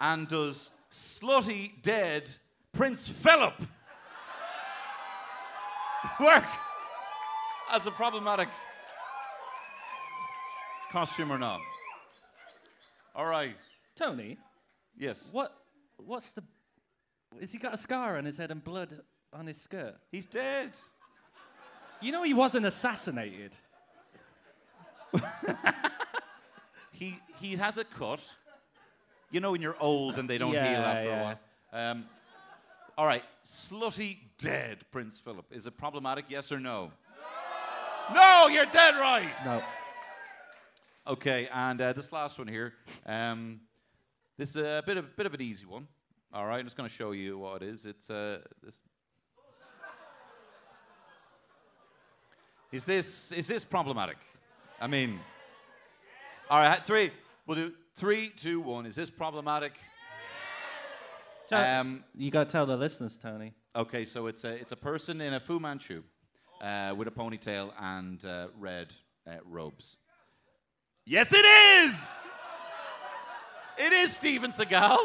[0.00, 2.30] And does slutty dead
[2.78, 3.54] Prince Philip
[6.20, 6.44] work
[7.72, 8.48] as a problematic
[10.92, 11.58] costume or not?
[13.16, 13.56] All right,
[13.96, 14.38] Tony,
[14.96, 15.28] yes.
[15.32, 15.56] what
[15.96, 16.44] what's the?
[17.40, 19.00] Has he got a scar on his head and blood
[19.32, 19.96] on his skirt?
[20.12, 20.70] He's dead.
[22.00, 23.50] You know he wasn't assassinated.
[26.92, 28.18] He he has a cut.
[29.30, 31.20] You know when you're old and they don't heal after yeah.
[31.20, 31.38] a while.
[31.72, 32.06] Um,
[32.98, 35.46] All right, slutty dead Prince Philip.
[35.52, 36.24] Is it problematic?
[36.28, 36.90] Yes or no?
[38.12, 39.30] No, no you're dead right.
[39.44, 39.62] No.
[41.06, 42.72] Okay, and uh, this last one here.
[43.06, 43.60] Um,
[44.36, 45.86] this is a bit of bit of an easy one.
[46.34, 47.86] All right, I'm just going to show you what it is.
[47.86, 48.74] It's uh, this.
[52.72, 54.16] Is this is this problematic?
[54.80, 55.20] I mean,
[56.50, 57.12] all right, three.
[57.46, 58.86] We'll do three, two, one.
[58.86, 59.74] Is this problematic?
[61.48, 63.54] Tell- Um, you got to tell the listeners, Tony.
[63.74, 66.02] Okay, so it's a it's a person in a Fu Manchu
[66.60, 68.88] uh, with a ponytail and uh, red
[69.26, 69.96] uh, robes.
[71.06, 71.94] Yes, it is.
[73.78, 74.98] It is Steven Seagal,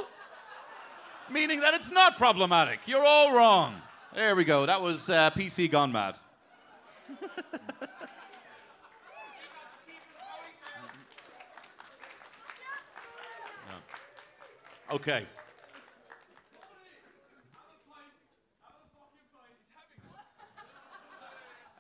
[1.32, 2.80] meaning that it's not problematic.
[2.88, 3.76] You're all wrong.
[4.14, 4.66] There we go.
[4.66, 6.16] That was uh, PC gone mad.
[14.92, 15.26] Okay.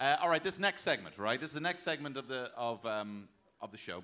[0.03, 1.39] Uh, all right, this next segment, right?
[1.39, 3.29] This is the next segment of the of um,
[3.61, 4.03] of the show.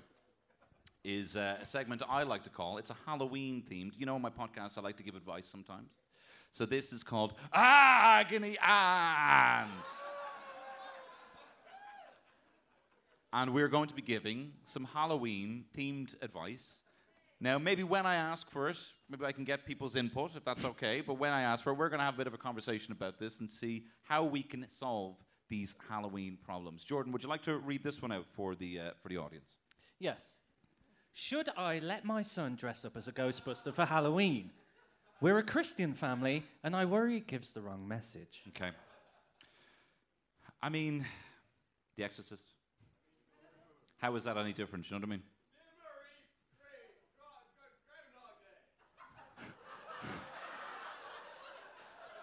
[1.04, 2.78] Is uh, a segment I like to call.
[2.78, 3.92] It's a Halloween themed.
[3.98, 5.90] You know, on my podcast, I like to give advice sometimes.
[6.54, 9.70] So this is called Agony Aunt.
[13.34, 16.76] And we're going to be giving some Halloween themed advice.
[17.42, 18.78] Now, maybe when I ask for it,
[19.10, 21.02] maybe I can get people's input if that's okay.
[21.02, 22.94] But when I ask for it, we're going to have a bit of a conversation
[22.94, 25.18] about this and see how we can solve
[25.50, 26.84] these Halloween problems.
[26.84, 29.58] Jordan, would you like to read this one out for the, uh, for the audience?
[30.00, 30.34] Yes.
[31.14, 34.52] Should I let my son dress up as a Ghostbuster for Halloween?
[35.22, 38.44] We're a Christian family, and I worry it gives the wrong message.
[38.50, 38.70] Okay.
[40.62, 41.06] I mean,
[41.98, 42.46] The Exorcist.
[43.98, 44.90] How is that any different?
[44.90, 45.24] You know what I mean?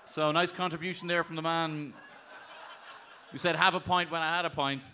[0.07, 1.93] So nice contribution there from the man
[3.33, 4.85] who said have a point when I had a point.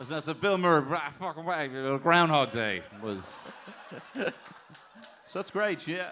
[0.00, 0.84] As I said, Bill Murray,
[1.18, 3.40] fucking you know, Groundhog Day was.
[4.14, 4.32] so
[5.34, 5.86] that's great.
[5.86, 6.10] Yeah.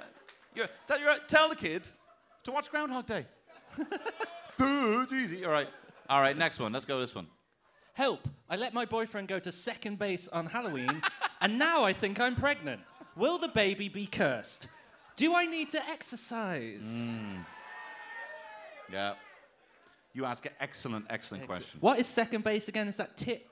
[0.87, 1.89] Tell, you're, tell the kid
[2.45, 3.27] to watch Groundhog Day.
[4.57, 5.45] Duh, it's easy.
[5.45, 5.69] All right,
[6.09, 6.37] all right.
[6.37, 6.73] Next one.
[6.73, 7.01] Let's go.
[7.01, 7.27] This one.
[7.95, 8.29] Help!
[8.49, 11.03] I let my boyfriend go to second base on Halloween,
[11.41, 12.81] and now I think I'm pregnant.
[13.17, 14.69] Will the baby be cursed?
[15.17, 16.87] Do I need to exercise?
[16.87, 17.45] Mm.
[18.93, 19.15] Yeah.
[20.13, 21.79] You ask an excellent, excellent question.
[21.81, 22.89] What is second base again?
[22.89, 23.47] Is that tit?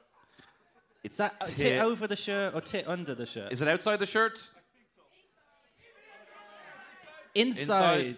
[1.04, 3.52] It's Is that uh, tit over the shirt or tit under the shirt?
[3.52, 4.50] Is it outside the shirt?
[7.34, 8.06] inside.
[8.06, 8.16] inside?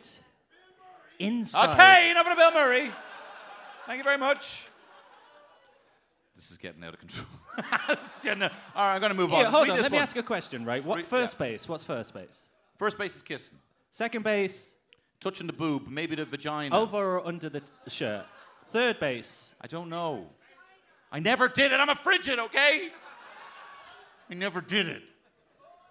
[1.18, 1.70] Inside.
[1.70, 2.90] Okay, enough of Bill Murray.
[3.86, 4.66] Thank you very much.
[6.34, 7.26] This is getting out of control.
[8.22, 9.44] Getting out- All right, I'm going to move on.
[9.44, 9.82] hold Read on.
[9.82, 10.82] Let me ask a question, right?
[10.82, 11.46] What Read- first yeah.
[11.46, 11.68] base?
[11.68, 12.48] What's first base?
[12.78, 13.58] First base is kissing.
[13.90, 14.70] Second base,
[15.20, 16.74] Touching the boob, maybe the vagina.
[16.78, 18.24] over or under the t- shirt.
[18.70, 20.26] Third base, I don't know.
[21.12, 21.80] I never did it.
[21.80, 22.88] I'm a frigid, okay?
[24.30, 25.02] I never did it.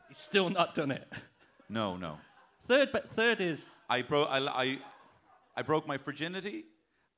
[0.08, 1.08] he's still not done it.
[1.70, 2.18] No, no.
[2.68, 4.28] Third, but third is I broke.
[4.32, 4.78] I, I,
[5.56, 6.66] I broke my virginity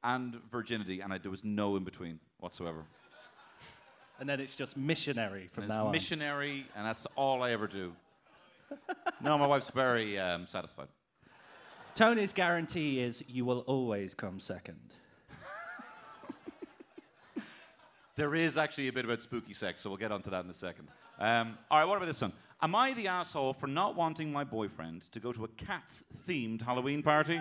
[0.04, 2.84] and virginity, and I, there was no in between whatsoever.
[4.20, 5.92] and then it's just missionary from And now on.
[5.92, 7.94] missionary, and that's all I ever do.
[9.22, 10.88] no, my wife's very um, satisfied.
[11.96, 14.80] Tony's guarantee is you will always come second.
[18.16, 20.54] There is actually a bit about spooky sex, so we'll get onto that in a
[20.54, 20.90] second.
[21.18, 22.34] Um, all right, what about this one?
[22.62, 26.62] Am I the asshole for not wanting my boyfriend to go to a cats themed
[26.62, 27.40] Halloween party?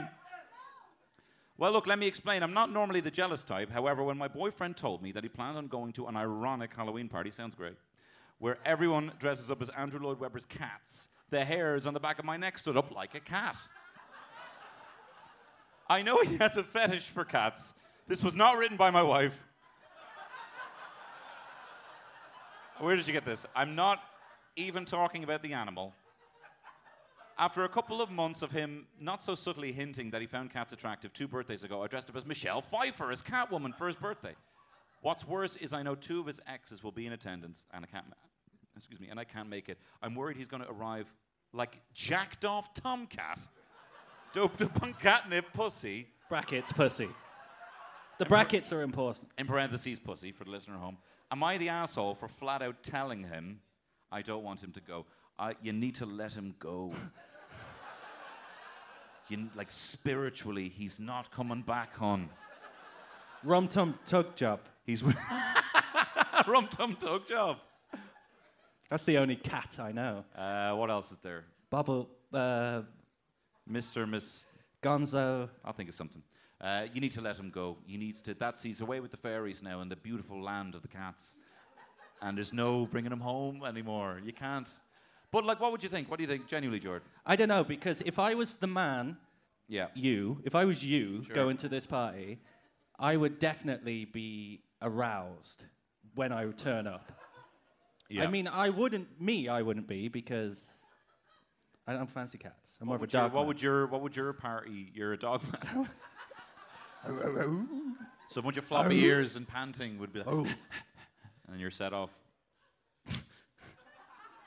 [1.59, 2.43] Well, look, let me explain.
[2.43, 3.71] I'm not normally the jealous type.
[3.71, 7.09] However, when my boyfriend told me that he planned on going to an ironic Halloween
[7.09, 7.77] party, sounds great,
[8.39, 12.25] where everyone dresses up as Andrew Lloyd Webber's cats, the hairs on the back of
[12.25, 13.57] my neck stood up like a cat.
[15.91, 17.75] I know he has a fetish for cats.
[18.07, 19.35] This was not written by my wife.
[22.79, 23.45] Where did you get this?
[23.57, 24.01] I'm not
[24.55, 25.93] even talking about the animal.
[27.39, 30.73] After a couple of months of him not so subtly hinting that he found cats
[30.73, 34.37] attractive two birthdays ago, I dressed up as Michelle Pfeiffer as Catwoman for his birthday.
[35.03, 37.89] What's worse is I know two of his exes will be in attendance, and I
[37.89, 38.07] can't.
[38.09, 38.15] ma-
[38.77, 39.79] Excuse me, and I can't make it.
[40.03, 41.13] I'm worried he's going to arrive
[41.53, 43.41] like jacked off tomcat,
[44.33, 46.07] doped up on catnip pussy.
[46.29, 47.09] Brackets, pussy.
[48.19, 49.29] The brackets are important.
[49.39, 50.99] in parentheses, pussy, for the listener at home.
[51.33, 53.61] Am I the asshole for flat out telling him
[54.13, 55.07] I don't want him to go?
[55.39, 56.93] I, you need to let him go.
[59.29, 62.29] you, like spiritually, he's not coming back, hon.
[63.43, 64.61] Rum tum tug job.
[64.85, 65.03] He's
[66.47, 67.57] rum tum tug job.
[68.91, 70.25] That's the only cat I know.
[70.37, 71.45] Uh, what else is there?
[71.71, 72.83] Bubble, uh,
[73.71, 74.09] Mr.
[74.09, 74.47] Miss
[74.83, 75.49] Gonzo.
[75.65, 76.23] I'll think of something.
[76.61, 77.79] Uh, you need to let him go.
[77.87, 78.35] He needs to.
[78.35, 81.35] That's he's away with the fairies now in the beautiful land of the cats,
[82.21, 84.21] and there's no bringing him home anymore.
[84.23, 84.69] You can't.
[85.33, 86.11] But like, what would you think?
[86.11, 87.07] What do you think, genuinely, Jordan?
[87.25, 89.17] I don't know because if I was the man,
[89.69, 89.87] Yeah.
[89.95, 91.35] you, if I was you Sure.
[91.35, 92.39] going to this party,
[92.99, 95.65] I would definitely be aroused
[96.15, 97.13] when I turn up.
[98.11, 98.25] yeah.
[98.25, 99.21] I mean, I wouldn't.
[99.21, 100.59] Me, I wouldn't be because
[101.87, 102.77] I don't fancy cats.
[102.81, 103.47] I'm more what of a would, your, what man.
[103.47, 104.93] would your what would your party?
[104.95, 105.43] You're a dog
[105.75, 105.89] man.
[108.29, 110.47] so a bunch of floppy ears and panting would be like, oh,
[111.51, 112.11] and you're set off.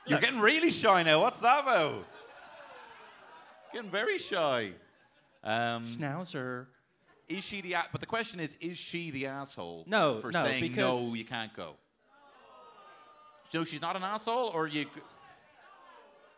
[0.06, 1.20] you're getting really shy now.
[1.20, 2.06] What's that about?
[3.72, 4.72] Getting very shy.
[5.42, 6.66] Um, Schnauzer.
[7.28, 7.74] is she the?
[7.74, 9.84] A- but the question is, is she the asshole?
[9.86, 11.74] No, for no, saying no, you can't go.
[13.50, 14.86] So she's not an asshole, or you?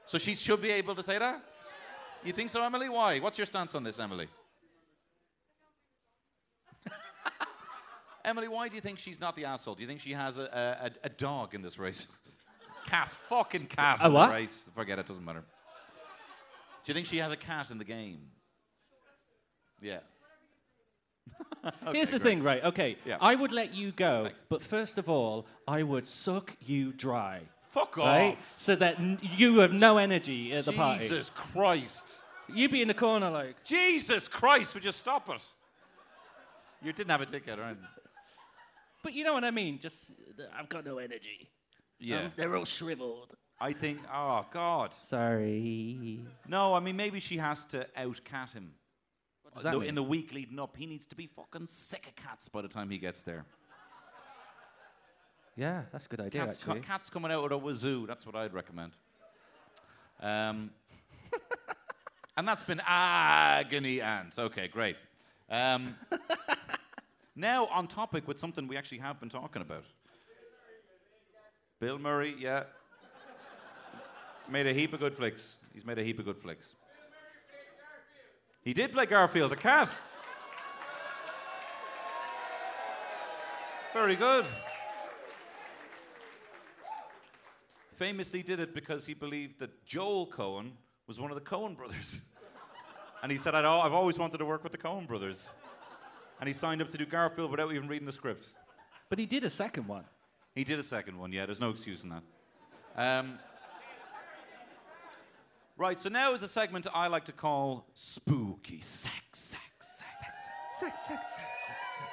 [0.06, 1.42] So she should be able to say that.
[2.24, 2.88] You think so, Emily?
[2.88, 3.18] Why?
[3.18, 4.28] What's your stance on this, Emily?
[8.24, 9.74] Emily, why do you think she's not the asshole?
[9.74, 12.06] Do you think she has a, a, a, dog in this race?
[12.86, 14.28] cat, fucking cat A in what?
[14.28, 14.64] the race.
[14.74, 15.44] Forget it, doesn't matter.
[16.84, 18.20] Do you think she has a cat in the game?
[19.80, 19.98] Yeah.
[21.92, 22.22] Here's the great.
[22.22, 22.64] thing, right?
[22.64, 23.18] Okay, Yeah.
[23.20, 27.42] I would let you go, Thank- but first of all, I would suck you dry,
[27.70, 28.04] Fuck off.
[28.06, 28.38] right?
[28.56, 31.04] So that n- you have no energy at the party.
[31.08, 32.06] Jesus Christ.
[32.48, 35.42] You'd be in the corner like, Jesus Christ, would you stop it?
[36.82, 37.76] You didn't have a ticket, right?
[39.02, 39.78] but you know what I mean?
[39.80, 41.48] Just, uh, I've got no energy.
[41.98, 42.24] Yeah.
[42.24, 43.34] Um, they're all shriveled.
[43.60, 44.94] I think, oh, God.
[45.04, 46.20] Sorry.
[46.46, 48.72] No, I mean, maybe she has to outcat him.
[49.42, 49.88] What does that The- mean?
[49.90, 52.68] In the week leading up, he needs to be fucking sick of cats by the
[52.68, 53.44] time he gets there.
[55.56, 56.80] Yeah, that's a good idea, Cats, actually.
[56.80, 58.06] cats coming out with a wazoo.
[58.06, 58.92] That's what I'd recommend.
[60.20, 60.70] Um,
[62.36, 64.38] and that's been agony ant.
[64.38, 64.96] Okay, great.
[65.50, 65.96] Um,
[67.36, 69.84] now on topic with something we actually have been talking about.
[71.80, 72.64] Bill Murray, yeah.
[74.50, 75.56] Made a heap of good flicks.
[75.72, 76.74] He's made a heap of good flicks.
[78.62, 79.88] He did play Garfield, the cat.
[83.92, 84.44] Very good.
[87.96, 90.72] Famously did it because he believed that Joel Coen
[91.06, 92.20] was one of the Coen brothers.
[93.22, 95.52] and he said, I'd, al- I've always wanted to work with the Coen brothers.
[96.40, 98.48] And he signed up to do Garfield without even reading the script.
[99.08, 100.04] But he did a second one.
[100.54, 102.22] He did a second one, yeah, there's no excuse in that.
[102.96, 103.38] Um,
[105.76, 110.06] right, so now is a segment I like to call Spooky Sex, Sex, Sex.
[110.78, 112.10] Sex, sex, sex, sex, sex.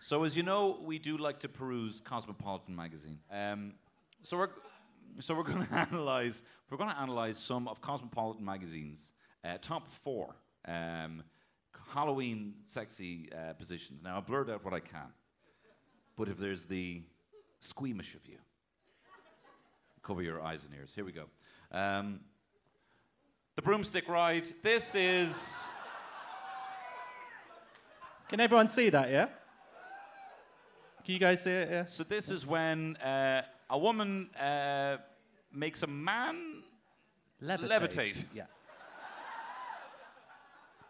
[0.00, 3.18] So, as you know, we do like to peruse Cosmopolitan magazine.
[3.30, 3.74] Um,
[4.22, 4.50] so we're
[5.18, 9.12] so we're going to analyze we're going to analyze some of Cosmopolitan magazine's
[9.44, 11.22] uh, top four um,
[11.92, 14.02] Halloween sexy uh, positions.
[14.02, 15.12] Now, I blurred out what I can,
[16.16, 17.02] but if there's the
[17.60, 18.38] squeamish of you,
[20.02, 20.92] cover your eyes and ears.
[20.94, 21.24] Here we go.
[21.72, 22.20] Um,
[23.56, 24.48] the broomstick ride.
[24.62, 25.56] This is.
[28.28, 29.26] Can everyone see that, yeah?
[31.04, 31.86] Can you guys see it, yeah?
[31.86, 34.98] So this is when uh, a woman uh,
[35.52, 36.62] makes a man
[37.42, 37.68] Levitate.
[37.68, 38.24] Levitate.
[38.34, 38.44] Yeah.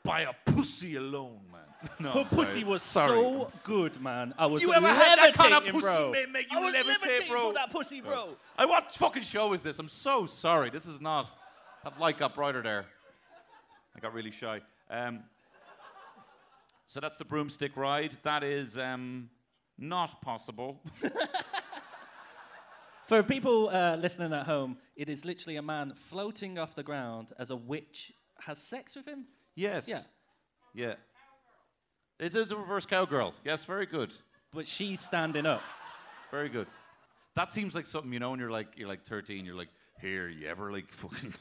[0.03, 1.61] by a pussy alone, man.
[2.01, 3.13] no, Her pussy was Sorry.
[3.13, 4.35] so good, man.
[4.37, 6.13] I was You ever had that kind of pussy, bro.
[6.33, 7.49] make you I was levitate, bro?
[7.49, 8.37] for that pussy, bro.
[8.59, 9.79] Uh, what fucking show is this?
[9.79, 10.71] I'm so sorry.
[10.71, 11.29] This is not.
[11.85, 12.85] That light got brighter there.
[13.97, 14.61] I got really shy.
[14.91, 15.21] Um,
[16.87, 18.17] so that's the broomstick ride.
[18.25, 19.31] That is um,
[19.79, 20.81] not possible.
[23.11, 27.33] For people uh, listening at home, it is literally a man floating off the ground
[27.41, 29.25] as a witch has sex with him.
[29.57, 29.89] yes.
[29.89, 30.03] Yeah.
[30.77, 30.95] Yeah.
[32.21, 33.35] It is a reverse cowgirl.
[33.45, 34.15] Yes, very good.
[34.55, 35.61] But she's standing up.
[36.31, 36.69] Very good.
[37.35, 39.45] That seems like something you know when you're like you're like 13.
[39.45, 41.35] You're like, here, you ever like fucking,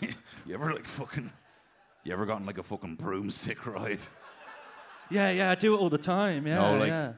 [0.00, 1.30] you ever like fucking,
[2.04, 4.00] you ever gotten like a fucking broomstick ride?
[5.10, 6.46] Yeah, yeah, I do it all the time.
[6.46, 7.12] Yeah, no, like, yeah.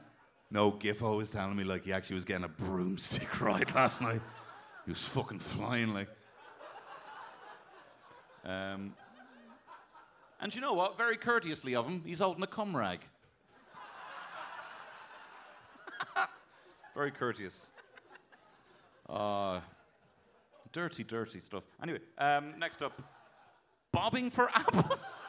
[0.51, 0.71] No.
[0.71, 4.21] Giffo was telling me like he actually was getting a broomstick ride last night.
[4.85, 6.09] He was fucking flying like.
[8.45, 8.93] Um.
[10.41, 10.97] And you know what?
[10.97, 12.99] Very courteously of him, he's holding a cum rag.
[16.95, 17.65] Very courteous.
[19.09, 19.59] Uh,
[20.71, 21.63] dirty, dirty stuff.
[21.81, 23.01] Anyway, um, next up,
[23.91, 25.05] bobbing for apples.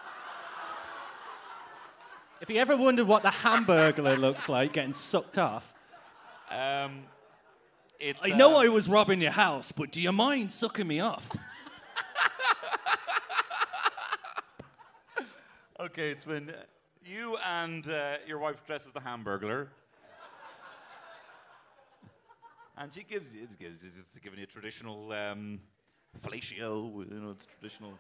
[2.40, 5.72] If you ever wondered what the Hamburglar looks like getting sucked off,
[6.50, 7.04] Um,
[7.98, 8.20] it's.
[8.22, 11.34] I know uh, I was robbing your house, but do you mind sucking me off?
[15.78, 16.54] Okay, it's when uh,
[17.04, 19.68] you and uh, your wife dress as the Hamburglar.
[22.78, 25.60] and she gives you, it gives, it's giving you a traditional um,
[26.22, 27.98] fellatio, you know, it's traditional.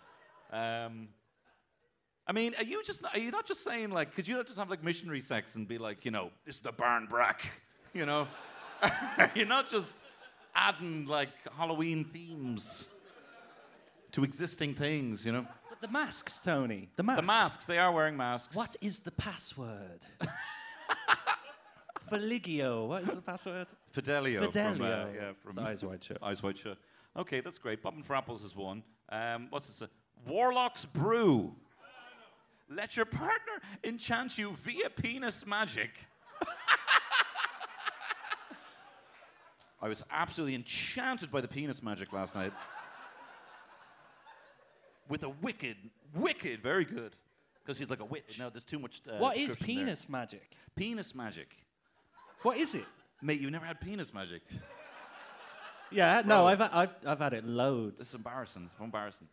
[0.50, 1.08] Um,
[2.28, 4.58] I mean, are you just, are you not just saying, like, could you not just
[4.58, 7.52] have, like, missionary sex and be like, you know, this is the barn brack,
[7.94, 8.26] you know?
[9.34, 9.96] You're not just
[10.54, 12.88] adding, like, Halloween themes
[14.10, 15.46] to existing things, you know?
[15.68, 16.88] But the masks, Tony.
[16.96, 17.20] The masks.
[17.20, 18.56] The masks, they are wearing masks.
[18.56, 20.00] What is the password?
[22.10, 22.88] Feligio.
[22.88, 23.66] What is the password?
[23.90, 24.40] Fidelio.
[24.40, 25.12] From, uh, Fidelio.
[25.14, 26.18] yeah, from Eyes wide shut.
[26.22, 26.78] Eyes Wide Shut.
[27.16, 27.82] Okay, that's great.
[27.82, 28.82] Bobbing for Apples is one.
[29.10, 29.82] Um, what's this?
[29.82, 29.86] Uh,
[30.28, 31.54] Warlock's Brew.
[32.68, 35.90] Let your partner enchant you via penis magic.
[39.80, 42.52] I was absolutely enchanted by the penis magic last night.
[45.08, 45.76] With a wicked,
[46.14, 47.14] wicked, very good.
[47.62, 48.38] Because he's like a witch.
[48.38, 49.00] No, there's too much.
[49.08, 49.84] Uh, what is description there.
[49.84, 50.50] penis magic?
[50.74, 51.48] Penis magic.
[52.42, 52.84] What is it?
[53.22, 54.42] Mate, you've never had penis magic.
[55.90, 57.98] Yeah, no, I've, I've, I've had it loads.
[57.98, 58.68] This is embarrassing.
[58.70, 59.28] It's embarrassing.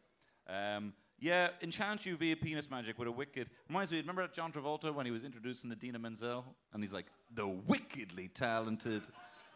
[0.47, 3.49] Um, yeah, enchant you via penis magic with a wicked.
[3.69, 6.43] Reminds me, remember John Travolta when he was introducing Idina Menzel?
[6.73, 9.03] And he's like, the wickedly talented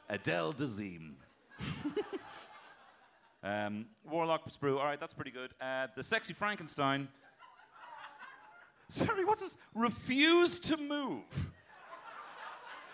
[0.10, 1.14] Adele Dazeem.
[3.44, 4.78] um, Warlock's Brew.
[4.78, 5.52] All right, that's pretty good.
[5.60, 7.08] Uh, the Sexy Frankenstein.
[8.90, 9.58] Sorry, what's this?
[9.74, 11.52] Refuse to move.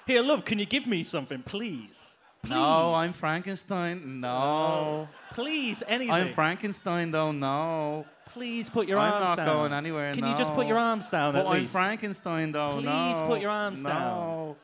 [0.07, 2.17] Here, love, can you give me something, please?
[2.41, 2.49] please?
[2.49, 4.19] No, I'm Frankenstein.
[4.19, 5.07] No.
[5.33, 6.13] Please, anything.
[6.13, 7.31] I'm Frankenstein, though.
[7.31, 8.05] No.
[8.27, 9.45] Please put your I'm arms not down.
[9.47, 10.13] going anywhere.
[10.13, 11.73] Can you just put your arms down But at I'm least?
[11.73, 12.73] Frankenstein, though.
[12.73, 13.25] Please no.
[13.27, 14.55] put your arms no.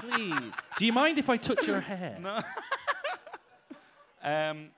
[0.00, 0.52] Please.
[0.78, 2.18] Do you mind if I touch your hair?
[2.22, 2.40] No.
[4.22, 4.70] Um,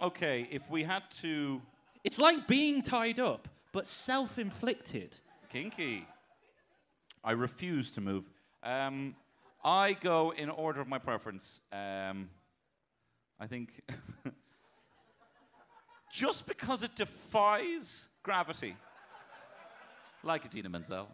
[0.00, 1.62] okay, if we had to.
[2.04, 5.16] It's like being tied up, but self-inflicted.
[5.50, 6.06] Kinky.
[7.24, 8.24] I refuse to move.
[8.62, 9.14] Um,
[9.64, 11.60] I go in order of my preference.
[11.72, 12.28] Um,
[13.40, 13.80] I think.
[16.12, 18.76] just because it defies gravity.
[20.22, 21.08] Like Idina Menzel.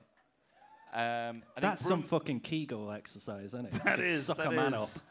[0.94, 3.72] Um, That's some fucking Kegel exercise, isn't it?
[3.84, 4.24] That Just is.
[4.26, 4.96] Suck that a man is.
[4.96, 5.02] up.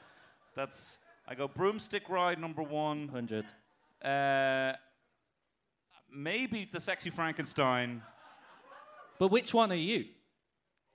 [0.55, 0.99] That's.
[1.27, 3.11] I go broomstick ride number one.
[3.11, 3.45] 100.
[4.03, 4.75] Uh,
[6.13, 8.01] maybe the sexy Frankenstein.
[9.19, 10.05] But which one are you?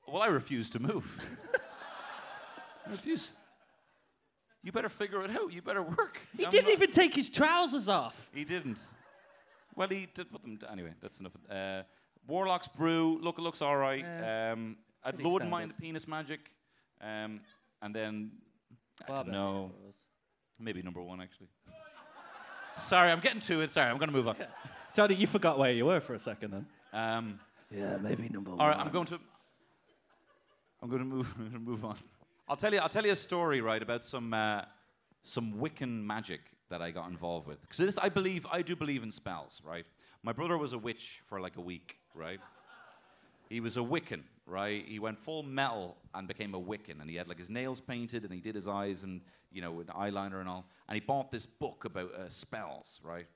[0.07, 1.19] Well, I refuse to move.
[2.87, 3.33] I refuse.
[4.63, 5.53] You better figure it out.
[5.53, 6.19] You better work.
[6.37, 8.29] He I'm didn't not- even take his trousers off.
[8.35, 8.79] He didn't.
[9.77, 10.57] Well, he did put them.
[10.57, 11.33] d- Anyway, that's enough.
[11.49, 11.83] Uh,
[12.27, 13.19] Warlock's brew.
[13.23, 14.01] Look, it looks all right.
[14.01, 14.53] Yeah.
[14.53, 16.41] um, I Pretty wouldn't mind the penis magic.
[17.01, 17.41] Um,
[17.81, 18.33] and then,
[19.09, 19.71] I don't know.
[20.59, 21.47] Maybe number one actually.
[22.77, 23.71] Sorry, I'm getting to it.
[23.71, 24.37] Sorry, I'm going to move on.
[24.97, 26.67] Tony, you forgot where you were for a second then.
[26.93, 27.39] Um,
[27.71, 28.61] Yeah, maybe number one.
[28.61, 29.21] All right, I'm going to.
[30.83, 31.33] I'm going to move.
[31.39, 31.97] I'm going to move on.
[32.49, 32.81] I'll tell you.
[32.81, 34.63] I'll tell you a story, right, about some uh,
[35.23, 36.41] some Wiccan magic
[36.71, 37.61] that I got involved with.
[37.61, 39.85] Because I believe, I do believe in spells, right?
[40.23, 42.41] My brother was a witch for like a week, right?
[43.51, 44.85] He was a Wiccan, right?
[44.87, 48.25] He went full metal and became a Wiccan, and he had like his nails painted,
[48.25, 49.21] and he did his eyes and
[49.53, 50.65] you know with eyeliner and all.
[50.89, 53.27] And he bought this book about uh, spells, right?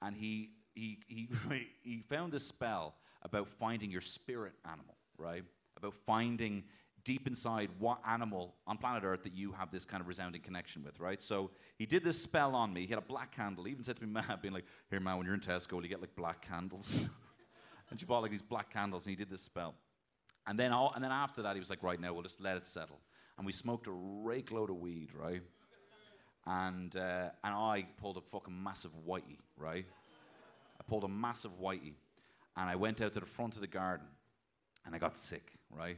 [0.00, 1.28] And he he he
[1.82, 5.44] he found this spell about finding your spirit animal, right?
[5.76, 6.64] About finding
[7.04, 10.84] deep inside what animal on planet Earth that you have this kind of resounding connection
[10.84, 11.20] with, right?
[11.20, 12.82] So he did this spell on me.
[12.82, 13.64] He had a black candle.
[13.64, 15.82] He even said to me, "Man, being like, here, man, when you're in Tesco, will
[15.82, 17.08] you get like black candles?"
[17.90, 19.74] and she bought like these black candles, and he did this spell.
[20.46, 22.56] And then, all, and then after that, he was like, right now, we'll just let
[22.56, 22.98] it settle.
[23.38, 25.42] And we smoked a rake load of weed, right?
[26.46, 29.86] And, uh, and I pulled a fucking massive whitey, right?
[30.80, 31.94] I pulled a massive whitey.
[32.56, 34.06] And I went out to the front of the garden.
[34.84, 35.96] And I got sick, right?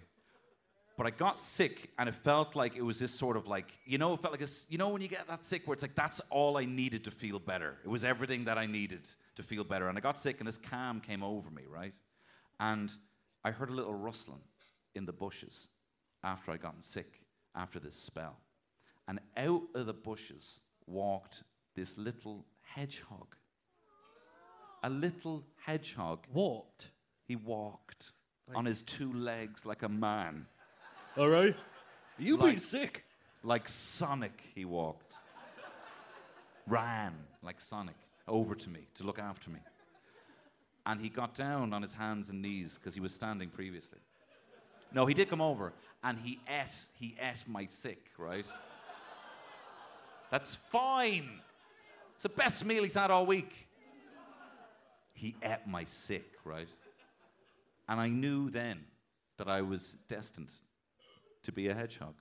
[0.97, 3.99] But I got sick, and it felt like it was this sort of like, you
[3.99, 5.97] know, it felt like a you know, when you get that sick where it's like,
[5.97, 7.79] that's all I needed to feel better.
[7.85, 9.89] It was everything that I needed to feel better.
[9.89, 11.95] And I got sick, and this calm came over me, right?
[12.61, 12.93] And
[13.45, 14.43] I heard a little rustling
[14.95, 15.69] in the bushes
[16.23, 17.21] after I'd gotten sick,
[17.57, 18.37] after this spell.
[19.09, 21.43] And out of the bushes walked
[21.75, 23.35] this little hedgehog.
[24.85, 26.27] A little hedgehog.
[26.33, 26.91] Walked.
[27.27, 28.13] He walked
[28.55, 30.47] on his two legs like a man.
[31.17, 31.55] All right.
[32.19, 33.05] You Like- been sick?
[33.43, 35.13] Like Sonic, he walked.
[36.67, 37.97] Ran like Sonic
[38.27, 39.61] over to me to look after me.
[40.87, 43.99] And he got down on his hands and knees because he was standing previously.
[44.93, 48.47] No, he did come over and he ate, he ate my sick, right?
[50.31, 51.41] That's fine.
[52.15, 53.69] It's the best meal he's had all week.
[55.13, 56.69] He ate my sick, right?
[57.89, 58.85] And I knew then
[59.37, 60.51] that I was destined
[61.45, 62.15] to be a hedgehog.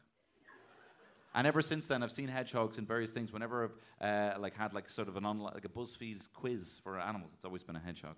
[1.36, 3.34] And ever since then, I've seen hedgehogs in various things.
[3.34, 3.64] Whenever
[4.02, 7.32] I've uh, like had like sort of an online like a BuzzFeed quiz for animals,
[7.34, 8.16] it's always been a hedgehog.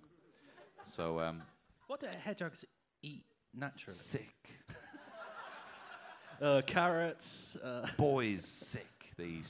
[0.84, 1.42] So um,
[1.86, 2.64] What do hedgehogs
[3.02, 3.96] eat naturally?
[3.96, 4.34] sick
[6.40, 7.56] Uh, carrots.
[7.56, 8.86] Uh, boys, sick
[9.16, 9.48] they eat.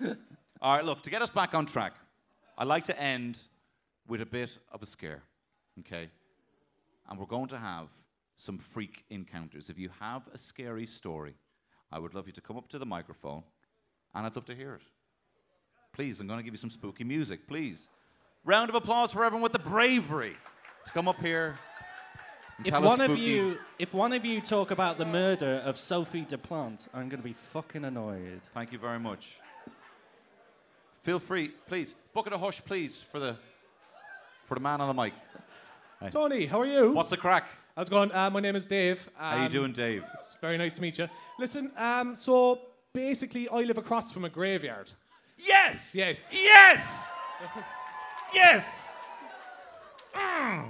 [0.62, 1.94] All right, look to get us back on track.
[2.56, 3.38] I like to end
[4.06, 5.22] with a bit of a scare,
[5.80, 6.08] okay?
[7.08, 7.88] And we're going to have
[8.42, 9.70] some freak encounters.
[9.70, 11.34] If you have a scary story,
[11.92, 13.44] I would love you to come up to the microphone,
[14.14, 14.82] and I'd love to hear it.
[15.92, 17.88] Please, I'm going to give you some spooky music, please.
[18.44, 20.36] Round of applause for everyone with the bravery
[20.84, 21.54] to come up here.
[22.58, 25.62] and if tell us one of you, if one of you talk about the murder
[25.64, 28.40] of Sophie Duplant, I'm going to be fucking annoyed.
[28.54, 29.36] Thank you very much.
[31.04, 31.94] Feel free, please.
[32.12, 33.36] Bucket of hush, please, for the
[34.46, 35.12] for the man on the mic.
[36.10, 36.92] Tony, how are you?
[36.92, 37.46] What's the crack?
[37.76, 38.12] How's it going?
[38.12, 39.08] Uh, my name is Dave.
[39.18, 40.04] Um, How you doing, Dave?
[40.12, 41.08] It's very nice to meet you.
[41.38, 42.60] Listen, um, so
[42.92, 44.90] basically, I live across from a graveyard.
[45.38, 45.94] Yes.
[45.94, 46.32] Yes.
[46.34, 47.12] Yes.
[48.34, 49.04] yes.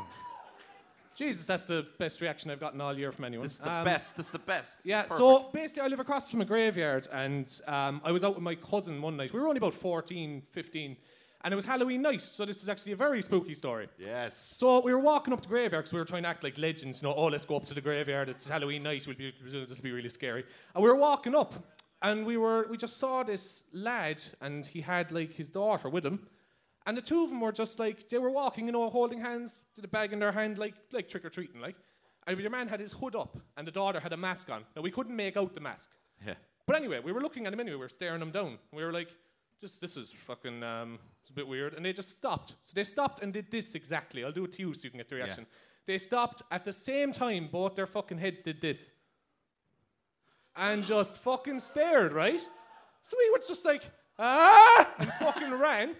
[1.14, 3.44] Jesus, that's the best reaction I've gotten all year from anyone.
[3.44, 4.16] This is the Um, best.
[4.16, 4.72] This is the best.
[4.84, 5.18] Yeah, Perfect.
[5.18, 8.54] so basically, I live across from a graveyard, and um, I was out with my
[8.54, 9.32] cousin one night.
[9.32, 10.96] We were only about 14, 15,
[11.44, 13.88] and it was Halloween night, so this is actually a very spooky story.
[13.98, 14.54] yes.
[14.56, 17.02] So we were walking up the graveyard because we were trying to act like legends.
[17.02, 18.28] You know, oh, let's go up to the graveyard.
[18.28, 19.06] It's Halloween night.
[19.06, 20.44] We'll be, this will be really scary.
[20.74, 21.54] And we were walking up,
[22.00, 26.06] and we were we just saw this lad, and he had like his daughter with
[26.06, 26.28] him,
[26.86, 29.62] and the two of them were just like they were walking, you know, holding hands,
[29.76, 31.76] with a bag in their hand, like like trick or treating, like.
[32.24, 34.62] And the man had his hood up, and the daughter had a mask on.
[34.76, 35.90] Now we couldn't make out the mask.
[36.24, 36.34] Yeah.
[36.68, 37.74] But anyway, we were looking at him anyway.
[37.74, 38.58] We were staring him down.
[38.72, 39.08] We were like,
[39.62, 42.54] "Just this is fucking, um, it's a bit weird." And they just stopped.
[42.60, 44.24] So they stopped and did this exactly.
[44.24, 45.46] I'll do it to you so you can get the reaction.
[45.86, 47.48] They stopped at the same time.
[47.50, 48.90] Both their fucking heads did this,
[50.56, 52.12] and just fucking stared.
[52.12, 52.40] Right.
[53.02, 53.88] So we were just like,
[54.18, 55.94] "Ah!" and fucking ran.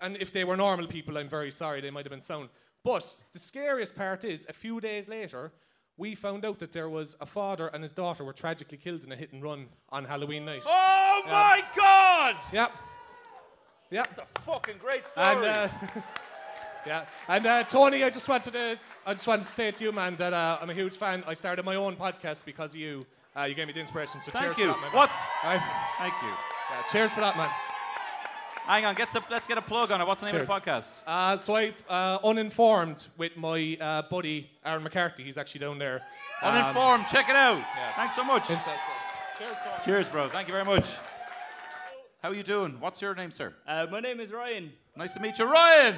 [0.00, 1.80] And if they were normal people, I'm very sorry.
[1.80, 2.50] They might have been sound.
[2.84, 5.52] But the scariest part is, a few days later,
[5.98, 9.12] we found out that there was a father and his daughter were tragically killed in
[9.12, 10.62] a hit and run on Halloween night.
[10.64, 12.36] Oh my God!
[12.52, 12.70] Yep.
[13.90, 14.08] Yep.
[14.10, 15.26] It's a fucking great story.
[15.26, 15.68] And uh,
[16.86, 19.92] yeah, and uh, Tony, I just wanted to, I just wanted to say to you,
[19.92, 21.24] man, that uh, I'm a huge fan.
[21.26, 23.04] I started my own podcast because of you.
[23.36, 24.20] Uh, you gave me the inspiration.
[24.20, 24.66] So cheers Thank you.
[24.66, 24.90] for that, man.
[24.92, 25.14] What's?
[25.42, 25.62] Aye.
[25.98, 26.28] Thank you.
[26.28, 27.48] Yeah, cheers for that, man.
[28.68, 28.94] Hang on.
[28.94, 30.06] Get some, let's get a plug on it.
[30.06, 30.92] What's the name of the podcast?
[31.06, 35.24] Uh, so I, uh, uninformed with my uh, buddy Aaron McCarthy.
[35.24, 36.02] He's actually down there.
[36.42, 37.06] Um, Uninformed.
[37.06, 37.56] Check it out.
[37.56, 37.94] yeah.
[37.96, 38.50] Thanks so much.
[38.50, 38.78] inside.
[39.38, 39.84] Cheers, Tony.
[39.86, 40.28] Cheers, bro.
[40.28, 40.96] Thank you very much.
[42.22, 42.78] How are you doing?
[42.78, 43.54] What's your name, sir?
[43.66, 44.70] Uh, my name is Ryan.
[44.96, 45.94] Nice to meet you, Ryan.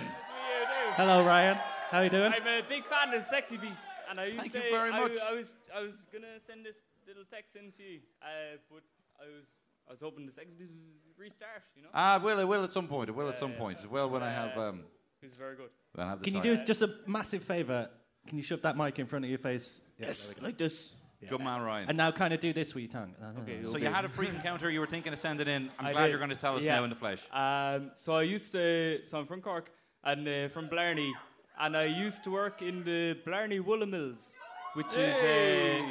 [0.94, 1.56] Hello, Ryan.
[1.90, 2.32] How are you doing?
[2.32, 4.92] I'm a big fan of Sexy Beast, and I used Thank to you say very
[4.92, 5.12] I, much.
[5.28, 8.82] I was I was gonna send this little text in to you, uh, but
[9.18, 9.46] I was
[9.90, 11.64] I was hoping the Sexy Beast was restart.
[11.76, 12.38] You know, Ah, it will.
[12.38, 13.08] It will at some point.
[13.08, 13.78] It will at some point.
[13.82, 14.84] It will when I have um.
[15.20, 15.70] who's very good.
[15.94, 16.54] When I have the Can you time.
[16.54, 17.90] do us just a massive favour?
[18.28, 19.80] Can you shove that mic in front of your face?
[19.98, 20.46] Yeah, there we go.
[20.46, 20.92] like this.
[21.28, 21.88] Good man, Ryan.
[21.88, 23.14] And now kind of do this with your tongue.
[23.42, 24.70] Okay, so you had a freak encounter.
[24.70, 25.70] You were thinking of sending in.
[25.78, 26.10] I'm I glad did.
[26.10, 26.76] you're going to tell us Yeah.
[26.76, 27.20] now in the flesh.
[27.32, 29.00] Um, so I used to.
[29.04, 29.70] So I'm from Cork
[30.04, 31.12] and uh, from Blarney,
[31.58, 34.38] and I used to work in the Blarney Woolen Mills,
[34.74, 35.82] which is uh,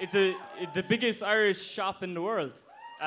[0.00, 0.30] it's a
[0.62, 2.60] it, the biggest Irish shop in the world,
[3.00, 3.04] uh,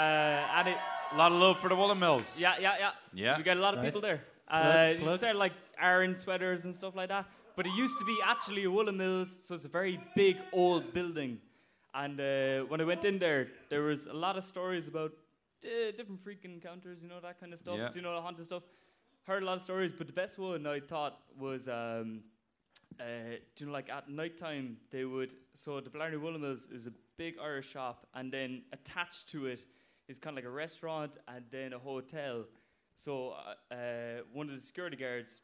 [0.58, 0.78] and it
[1.14, 2.39] A lot of love for the Woolen Mills.
[2.39, 2.91] Yeah, yeah, yeah.
[3.14, 3.38] Yeah.
[3.38, 3.88] We got a lot of Nice.
[3.88, 4.20] people there.
[4.50, 5.20] Plug, Uh, you plug.
[5.20, 7.26] sell like Aran sweaters and stuff like that.
[7.56, 10.91] But it used to be actually a woolen mills, so it's a very big old
[10.94, 11.39] building.
[11.94, 15.12] And uh, when I went in there, there was a lot of stories about
[15.64, 17.78] uh, different freak encounters, you know, that kind of stuff.
[17.78, 17.89] Yeah.
[17.89, 18.64] Do you know, the haunted stuff.
[19.26, 22.24] Heard a lot of stories, but the best one I thought was, um,
[23.00, 23.04] uh,
[23.56, 25.34] do you know, like at night time, they would.
[25.54, 29.66] So the Blarney Mills is a big Irish shop, and then attached to it
[30.08, 32.46] is kind of like a restaurant and then a hotel.
[32.96, 33.34] So
[33.72, 33.78] uh, uh,
[34.32, 35.41] one of the security guards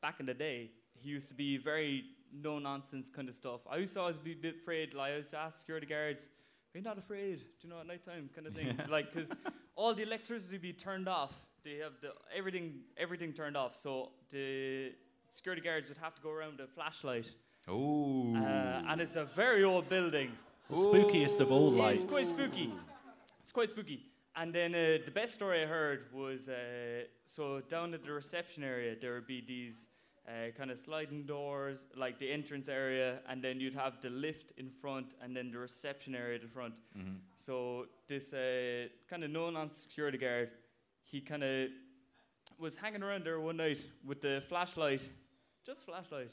[0.00, 3.60] back in the day, he used to be very no nonsense kind of stuff.
[3.70, 4.94] I used to always be a bit afraid.
[4.94, 6.28] Like I used to ask security guards,
[6.74, 8.78] "Are you not afraid?" Do you know at night time kind of thing?
[8.90, 9.34] like because
[9.76, 11.32] all the electricity be turned off.
[11.64, 13.76] They have the everything everything turned off.
[13.76, 14.92] So the
[15.32, 17.26] security guards would have to go around with a flashlight.
[17.68, 18.36] Ooh.
[18.36, 20.30] Uh, and it's a very old building.
[20.70, 22.04] The spookiest of all lights.
[22.04, 22.72] It's quite spooky.
[23.40, 24.00] It's quite spooky.
[24.36, 28.62] And then uh, the best story I heard was uh, so down at the reception
[28.64, 29.88] area there would be these
[30.26, 34.52] uh, kind of sliding doors, like the entrance area, and then you'd have the lift
[34.56, 36.74] in front, and then the reception area at the front.
[37.36, 40.50] So this uh, kind of no-nonsense security guard,
[41.02, 41.68] he kind of
[42.58, 45.02] was hanging around there one night with the flashlight,
[45.64, 46.30] just flashlight,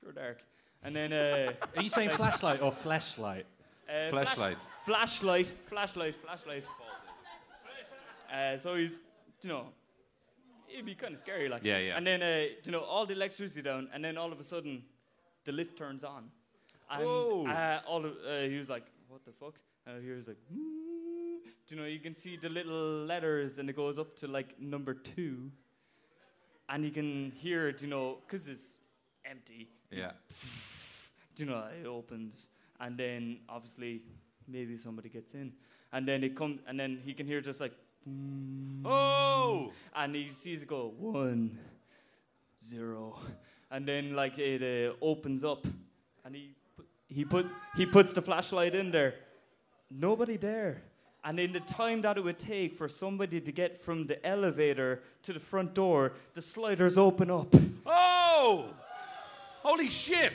[0.00, 0.38] pure dark.
[0.82, 3.46] And then uh, Are you saying flashlight or flashlight?
[3.88, 4.56] uh, Flashlight.
[4.84, 6.64] Flash, flashlight, flashlight, flashlight.
[8.32, 8.98] Uh, so he's,
[9.42, 9.66] you know,
[10.72, 11.62] it'd be kind of scary, like.
[11.64, 11.96] Yeah, yeah.
[11.96, 14.82] And then, uh, you know, all the electricity down, and then all of a sudden,
[15.44, 16.24] the lift turns on,
[16.90, 17.46] and Whoa.
[17.46, 19.54] uh, all of, uh, he was like, "What the fuck?"
[19.86, 23.70] And he was like, "Hmm." Do you know, you can see the little letters, and
[23.70, 25.50] it goes up to like number two,
[26.68, 28.78] and you can hear it, you know, because it's
[29.24, 29.68] empty.
[29.90, 30.12] Yeah.
[31.34, 32.48] Do you know, it opens,
[32.80, 34.02] and then obviously
[34.46, 35.52] maybe somebody gets in,
[35.92, 37.72] and then it comes, and then he can hear just like,
[38.84, 39.72] Oh!
[39.96, 41.58] and he sees it go one,
[42.62, 43.18] zero,
[43.70, 45.66] and then like it uh, opens up,
[46.24, 47.46] and he put, he put
[47.76, 49.14] he puts the flashlight in there,
[49.90, 50.82] nobody there.
[51.24, 55.02] And in the time that it would take for somebody to get from the elevator
[55.22, 57.54] to the front door, the sliders open up.
[57.86, 58.66] Oh!
[59.62, 60.34] Holy shit!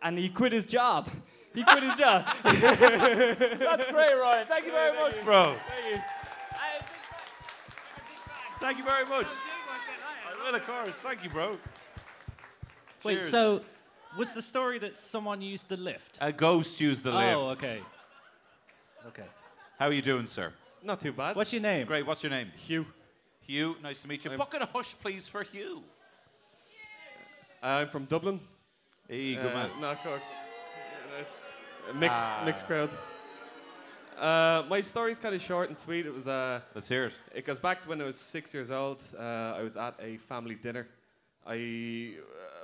[0.00, 1.08] And he quit his job.
[1.52, 2.26] He quit his job.
[2.44, 4.46] That's great, Ryan.
[4.46, 5.56] Thank you very much, bro.
[5.68, 6.02] Thank you.
[8.60, 9.26] Thank you very much.
[9.26, 10.94] I will, of course.
[10.96, 11.58] Thank you, bro.
[13.02, 13.30] Wait, Cheers.
[13.30, 13.62] so
[14.16, 16.18] was the story that someone used the lift?
[16.20, 17.36] A ghost used the oh, lift.
[17.36, 17.80] Oh, okay.
[19.08, 19.28] Okay.
[19.78, 20.52] How are you doing, sir?
[20.82, 21.36] Not too bad.
[21.36, 21.86] What's your name?
[21.86, 22.06] Great.
[22.06, 22.48] What's your name?
[22.56, 22.86] Hugh?
[23.40, 23.76] Hugh.
[23.82, 24.30] Nice to meet you.
[24.36, 25.82] Bucket of hush, please, for Hugh.
[27.62, 28.40] Uh, I'm from Dublin.
[29.08, 29.70] Hey, good Uh, man.
[29.80, 30.20] No, Cork.
[30.22, 31.26] Yeah, nice.
[31.90, 32.42] A mixed, Ah.
[32.44, 32.90] mixed crowd.
[34.16, 36.06] Uh, my story's kind of short and sweet.
[36.06, 36.28] It was.
[36.28, 37.14] Uh, Let's hear it.
[37.34, 39.02] it goes back to when I was six years old.
[39.18, 39.22] Uh,
[39.58, 40.86] I was at a family dinner.
[41.46, 42.14] I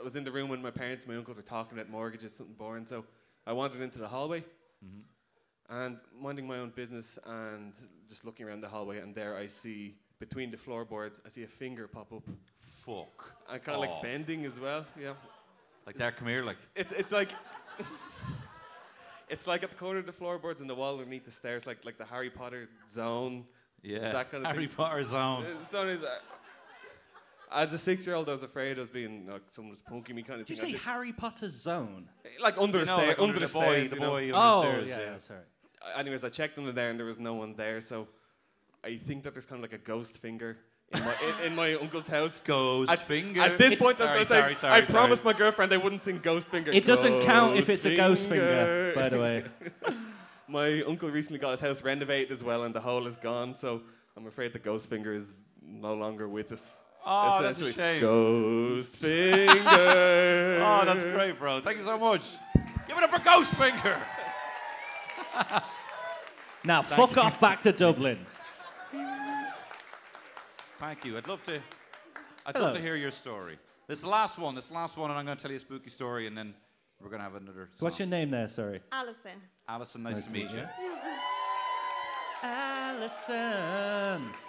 [0.00, 2.34] uh, was in the room when my parents, and my uncles were talking about mortgages,
[2.36, 2.86] something boring.
[2.86, 3.04] So
[3.46, 4.44] I wandered into the hallway,
[5.70, 7.72] and minding my own business, and
[8.08, 11.46] just looking around the hallway, and there I see between the floorboards, I see a
[11.46, 12.24] finger pop up,
[12.60, 13.32] Fuck.
[13.50, 14.84] and kind of like bending as well.
[15.00, 15.12] Yeah.
[15.86, 16.42] Like there, come here.
[16.44, 17.30] Like It's it's like
[19.28, 21.84] it's like at the corner of the floorboards and the wall underneath the stairs, like
[21.84, 23.44] like the Harry Potter zone.
[23.82, 24.12] yeah.
[24.12, 24.76] That kind of Harry thing.
[24.76, 25.44] Potter zone.
[25.46, 26.08] Uh, So is, uh,
[27.52, 30.40] as a six-year-old, I was afraid I was being like someone was poking me, kind
[30.40, 32.08] of Did you say Harry Potter zone?
[32.40, 33.90] like under You the know, stair, like under the, boy, stairs.
[33.90, 34.10] the you know.
[34.10, 34.88] boy under Oh, stairs.
[34.88, 35.04] yeah, yeah.
[35.12, 35.40] yeah, sorry.
[35.97, 37.81] Anyways, I checked under there and there was no one there.
[37.81, 38.07] So
[38.85, 40.59] I think that there's kind of like a ghost finger
[40.93, 42.41] in my in, in my uncle's house.
[42.45, 43.41] Ghost At, finger.
[43.43, 44.87] at this It's- point, I was sorry, gonna say, sorry, sorry, I sorry.
[44.93, 46.70] promised my girlfriend I wouldn't sing Ghost Finger.
[46.72, 49.45] It doesn't count if Ghost it's a ghost finger, by the way.
[50.49, 53.55] My uncle recently got his house renovated as well, and the hole is gone.
[53.55, 53.83] So
[54.16, 55.31] I'm afraid the ghost finger is
[55.62, 56.74] no longer with us.
[57.07, 58.01] Oh, that's a Essentially, shame.
[58.01, 60.57] Ghost finger.
[60.62, 61.61] Oh, that's great, bro.
[61.61, 62.22] Thank you so much.
[62.89, 63.55] Give it up for Ghost
[66.62, 66.72] Finger.
[66.74, 68.18] Now, fuck off back to Dublin.
[70.78, 71.16] Thank you.
[71.16, 71.61] I'd love to.
[72.46, 72.66] I'd Hello.
[72.66, 73.58] love to hear your story.
[73.86, 74.54] This is the last one.
[74.54, 76.36] This is the last one, and I'm going to tell you a spooky story, and
[76.36, 76.54] then
[77.00, 77.68] we're going to have another.
[77.74, 77.86] Song.
[77.86, 78.48] What's your name there?
[78.48, 78.80] Sorry.
[78.92, 79.40] Alison.
[79.68, 80.64] Alison, nice, to meet you.
[82.42, 84.30] Alison.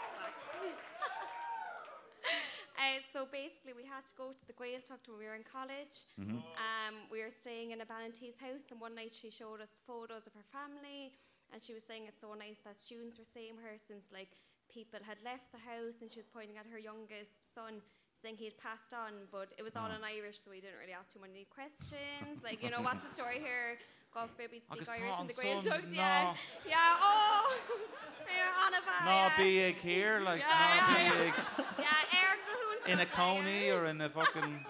[2.81, 6.09] Uh, so basically, we had to go to the Gaeltacht when we were in college.
[6.17, 9.61] Um, we were staying in a bean an tí's house, and one night she showed
[9.61, 11.13] us photos of her family,
[11.51, 14.31] and she was saying it's so nice that students were with her since like
[14.71, 17.83] people had left the house, and she was pointing at her youngest son.
[18.21, 19.97] Saying he had passed on, but it was all mm.
[19.97, 22.37] in Irish, so we didn't really ask too many questions.
[22.45, 23.81] Like, you know, what's the story here?
[24.13, 25.89] Go off, baby, speak Irish in the son, Gaeltacht.
[25.89, 25.97] no.
[25.97, 26.33] Yeah,
[26.69, 27.01] yeah.
[27.01, 27.57] Oh,
[28.29, 31.33] yeah, Anna No big here, like Yeah, no yeah, big
[31.79, 32.93] Yeah, Cahoon.
[32.93, 34.65] in a coney or in a fucking.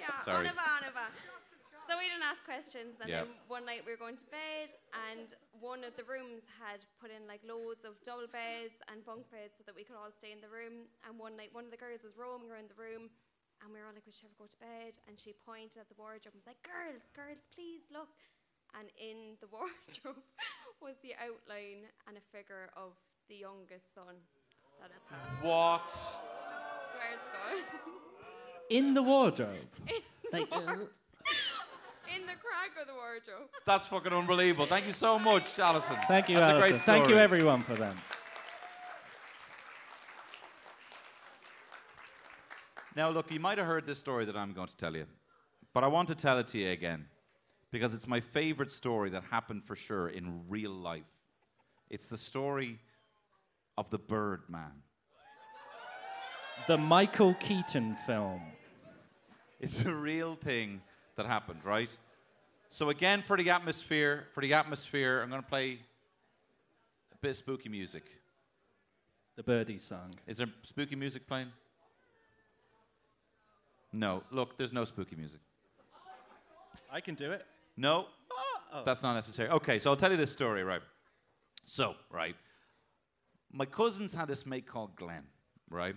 [0.00, 0.46] Yeah, Sorry.
[0.46, 1.06] Anava, Anava.
[1.12, 1.37] So we didn't ask
[2.52, 3.24] questions, and Yeah.
[3.28, 4.68] then one night we were going to bed,
[5.12, 5.28] and
[5.60, 9.54] one of the rooms had put in like loads of double beds and bunk beds
[9.58, 10.88] so that we could all stay in the room.
[11.04, 13.10] And one night, one of the girls was roaming around the room,
[13.60, 15.88] and we were all like, "We should ever go to bed?" And she pointed at
[15.92, 18.16] the wardrobe and was like, "Girls, girls, please look."
[18.78, 20.24] And in the wardrobe
[20.80, 22.92] was the outline and a figure of
[23.28, 24.16] the youngest son
[24.80, 25.42] that had passed.
[25.44, 25.88] What?
[26.92, 27.58] Swear to God.
[28.70, 29.72] In the wardrobe.
[29.88, 30.90] In the Like, uh, ward-
[32.20, 33.48] in the crack of the wardrobe.
[33.66, 34.66] That's fucking unbelievable.
[34.66, 35.96] Thank you so much, Alison.
[36.06, 36.70] Thank you, That's a Alison.
[36.70, 37.96] great Thank you, everyone, for them.
[42.96, 45.06] Now, look, you might have heard this story that I'm going to tell you,
[45.72, 47.06] but I want to tell it to you again
[47.70, 51.04] because it's my favorite story that happened for sure in real life.
[51.90, 52.78] It's the story
[53.76, 54.82] of the Birdman.
[56.66, 58.42] The Michael Keaton film.
[59.60, 60.82] It's a real thing
[61.16, 61.90] that happened, right?
[62.70, 65.78] So again, for the atmosphere, for the atmosphere, I'm going to play
[67.12, 68.04] a bit of spooky music.
[69.36, 70.14] The Birdie song.
[70.26, 71.48] Is there spooky music playing?
[73.92, 74.22] No.
[74.30, 75.40] Look, there's no spooky music.
[76.90, 77.46] I can do it.
[77.76, 78.06] No,
[78.84, 79.48] that's not necessary.
[79.50, 80.80] Okay, so I'll tell you this story, right?
[81.64, 82.34] So, right,
[83.52, 85.22] my cousins had this mate called Glenn,
[85.70, 85.94] right?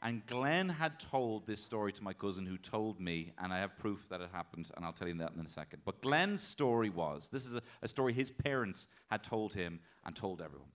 [0.00, 3.76] And Glenn had told this story to my cousin who told me, and I have
[3.78, 5.82] proof that it happened, and I'll tell you that in a second.
[5.84, 10.14] But Glenn's story was this is a, a story his parents had told him and
[10.14, 10.68] told everyone.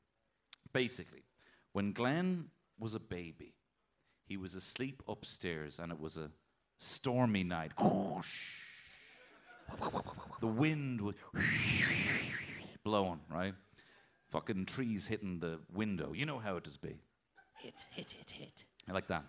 [0.74, 1.24] Basically,
[1.72, 3.54] when Glenn was a baby,
[4.26, 6.30] he was asleep upstairs, and it was a
[6.78, 7.72] stormy night.
[10.42, 11.16] The wind was
[12.84, 13.54] blowing, right?
[14.30, 16.12] Fucking trees hitting the window.
[16.12, 17.00] You know how it does be.
[17.62, 18.66] Hit, hit, hit, hit.
[18.88, 19.24] I like that.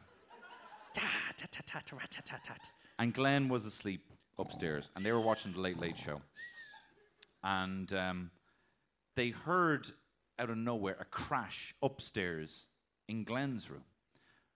[2.98, 4.02] And Glenn was asleep
[4.38, 6.20] upstairs, and they were watching the Late Late Show.
[7.42, 8.30] And um,
[9.16, 9.90] they heard
[10.38, 12.66] out of nowhere a crash upstairs
[13.08, 13.84] in Glenn's room.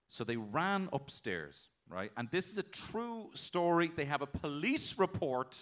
[0.09, 2.11] So they ran upstairs, right?
[2.17, 3.91] And this is a true story.
[3.95, 5.57] They have a police report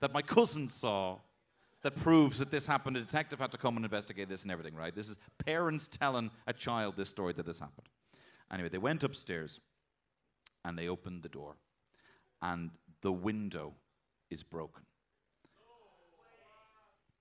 [0.00, 1.18] that my cousin saw
[1.82, 2.96] that proves that this happened.
[2.96, 4.94] A detective had to come and investigate this and everything, right?
[4.94, 7.86] This is parents telling a child this story that this happened.
[8.52, 9.60] Anyway, they went upstairs
[10.64, 11.56] and they opened the door,
[12.42, 12.70] and
[13.02, 13.74] the window
[14.30, 14.82] is broken.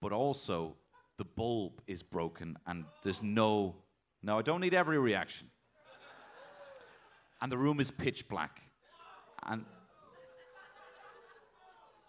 [0.01, 0.76] But also,
[1.17, 3.76] the bulb is broken, and there's no.
[4.23, 5.47] No, I don't need every reaction.
[7.41, 8.61] And the room is pitch black.
[9.43, 9.65] And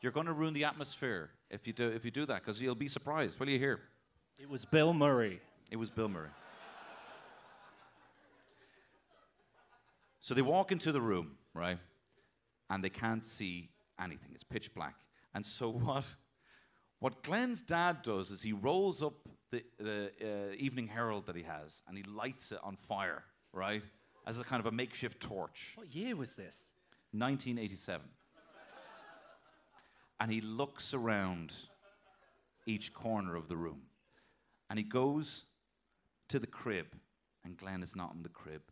[0.01, 2.75] you're going to ruin the atmosphere if you do, if you do that, because you'll
[2.75, 3.39] be surprised.
[3.39, 3.81] What do you hear?
[4.39, 5.41] It was Bill Murray.
[5.71, 6.31] It was Bill Murray.
[10.27, 11.79] So they walk into the room, right?
[12.69, 14.31] And they can't see anything.
[14.35, 14.97] It's pitch black.
[15.37, 16.05] And so what
[16.99, 19.15] what Glenn's dad does is he rolls up
[19.53, 23.23] the, the uh, Evening Herald that he has and he lights it on fire,
[23.53, 23.85] right?
[24.27, 25.75] As a kind of a makeshift torch.
[25.77, 26.73] What year was this?
[27.13, 28.05] 1987.
[30.19, 31.53] and he looks around
[32.67, 33.83] each corner of the room.
[34.71, 35.45] And he goes
[36.31, 36.89] to the crib,
[37.45, 38.63] and Glenn is not in the crib.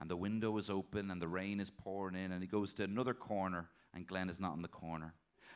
[0.00, 2.84] And the window is open, and the rain is pouring in, and he goes to
[2.84, 5.14] another corner, and Glenn is not in the corner.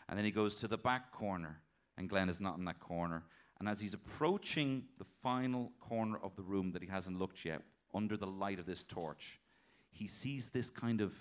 [0.09, 1.61] And then he goes to the back corner,
[1.97, 3.22] and Glenn is not in that corner.
[3.61, 7.62] And as he's approaching the final corner of the room that he hasn't looked yet,
[7.95, 9.38] under the light of this torch,
[9.90, 11.12] he sees this kind of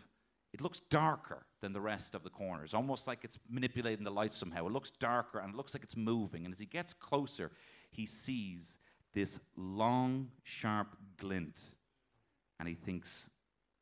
[0.54, 4.34] it looks darker than the rest of the corners, almost like it's manipulating the light
[4.34, 4.68] somehow.
[4.68, 6.44] It looks darker and it looks like it's moving.
[6.44, 7.52] And as he gets closer,
[7.90, 8.78] he sees
[9.14, 11.58] this long, sharp glint.
[12.62, 13.28] And he thinks,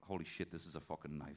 [0.07, 1.35] holy shit, this is a fucking knife.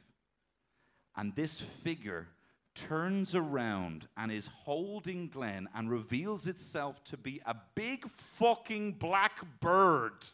[1.16, 2.28] And this figure
[2.76, 9.40] turns around and is holding Glenn and reveals itself to be a big fucking black
[9.58, 10.24] bird.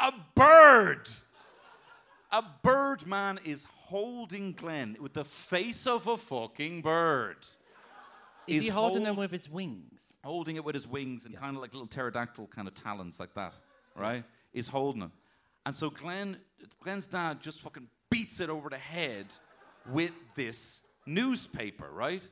[0.00, 1.08] a bird!
[2.32, 7.46] A bird man is holding Glenn with the face of a fucking bird.
[8.48, 10.16] Is he holding them hold- with his wings?
[10.26, 13.32] holding it with his wings and kind of like little pterodactyl kind of talons like
[13.34, 13.54] that,
[13.96, 14.24] right?
[14.52, 15.12] Is holding him.
[15.64, 16.36] And so Glenn,
[16.80, 19.26] Glenn's dad just fucking beats it over the head
[19.90, 22.22] with this newspaper, right?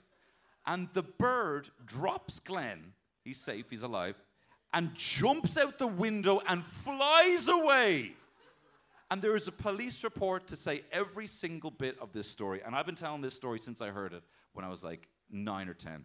[0.66, 2.92] And the bird drops Glenn,
[3.24, 4.14] he's safe, he's alive,
[4.72, 8.12] and jumps out the window and flies away.
[9.10, 12.62] And there is a police report to say every single bit of this story.
[12.64, 14.22] And I've been telling this story since I heard it
[14.54, 16.04] when I was like nine or 10.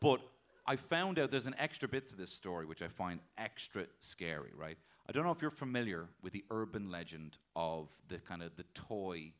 [0.00, 0.20] But
[0.66, 4.50] I found out there's an extra bit to this story which I find extra scary,
[4.56, 4.78] right?
[5.08, 8.64] I don't know if you're familiar with the urban legend of the kind of the
[8.74, 9.32] toy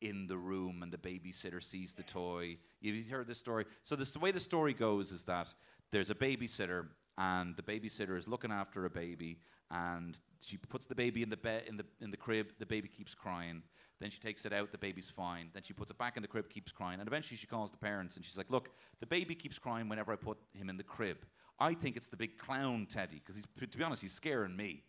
[0.00, 2.56] in the room and the babysitter sees the toy.
[2.80, 3.66] You've heard this story?
[3.84, 5.52] So this, the way the story goes is that
[5.90, 6.86] there's a babysitter
[7.18, 9.38] and the babysitter is looking after a baby
[9.70, 12.88] and she puts the baby in the bed in the in the crib, the baby
[12.88, 13.62] keeps crying.
[14.02, 15.50] Then she takes it out, the baby's fine.
[15.54, 16.98] Then she puts it back in the crib, keeps crying.
[16.98, 20.12] And eventually she calls the parents and she's like, Look, the baby keeps crying whenever
[20.12, 21.18] I put him in the crib.
[21.60, 24.82] I think it's the big clown Teddy, because to be honest, he's scaring me.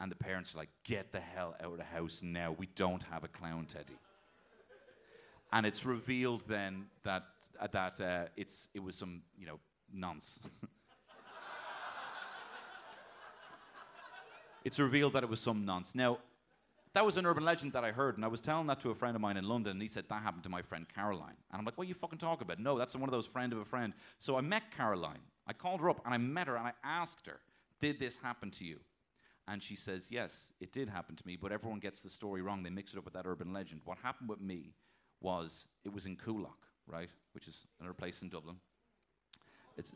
[0.00, 2.52] And the parents are like, Get the hell out of the house now.
[2.52, 3.98] We don't have a clown Teddy.
[5.52, 7.24] And it's revealed then that
[7.60, 9.60] uh, that uh, it's it was some you know
[9.94, 10.38] nonce.
[14.64, 15.94] it's revealed that it was some nonce.
[15.94, 16.16] Now,
[16.94, 18.94] that was an urban legend that I heard, and I was telling that to a
[18.94, 21.34] friend of mine in London, and he said that happened to my friend Caroline.
[21.50, 22.60] And I'm like, what are you fucking talking about?
[22.60, 23.92] No, that's one of those friend of a friend.
[24.20, 25.18] So I met Caroline.
[25.46, 27.40] I called her up and I met her and I asked her,
[27.80, 28.78] did this happen to you?
[29.46, 32.62] And she says, yes, it did happen to me, but everyone gets the story wrong.
[32.62, 33.82] They mix it up with that urban legend.
[33.84, 34.72] What happened with me
[35.20, 38.56] was it was in Coolock, right, which is another place in Dublin.
[39.76, 39.92] It's,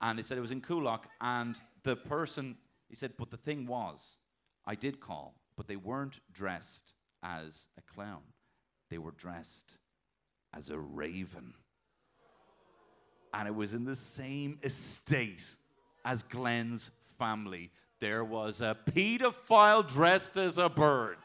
[0.00, 2.56] and he said it was in Coolock, and the person,
[2.88, 4.16] he said, but the thing was,
[4.64, 8.22] I did call, but they weren't dressed as a clown.
[8.90, 9.76] they were dressed
[10.54, 11.52] as a raven.
[13.34, 15.44] And it was in the same estate
[16.06, 17.70] as Glenn's family.
[18.00, 21.18] There was a pedophile dressed as a bird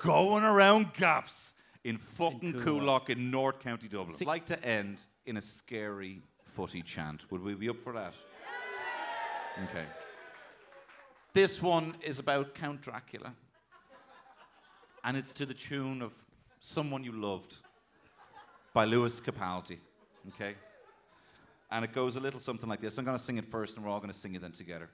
[0.00, 1.52] going around gaffs
[1.84, 4.16] in fucking Coolock in North County Dublin.
[4.18, 7.30] I'd like to end in a scary footy chant.
[7.30, 8.14] Would we be up for that?
[9.64, 9.84] Okay.
[11.36, 13.34] This one is about Count Dracula.
[15.04, 16.12] And it's to the tune of
[16.60, 17.56] Someone You Loved
[18.72, 19.76] by Lewis Capaldi.
[20.28, 20.54] Okay?
[21.70, 22.96] And it goes a little something like this.
[22.96, 24.88] I'm going to sing it first, and we're all going to sing it then together.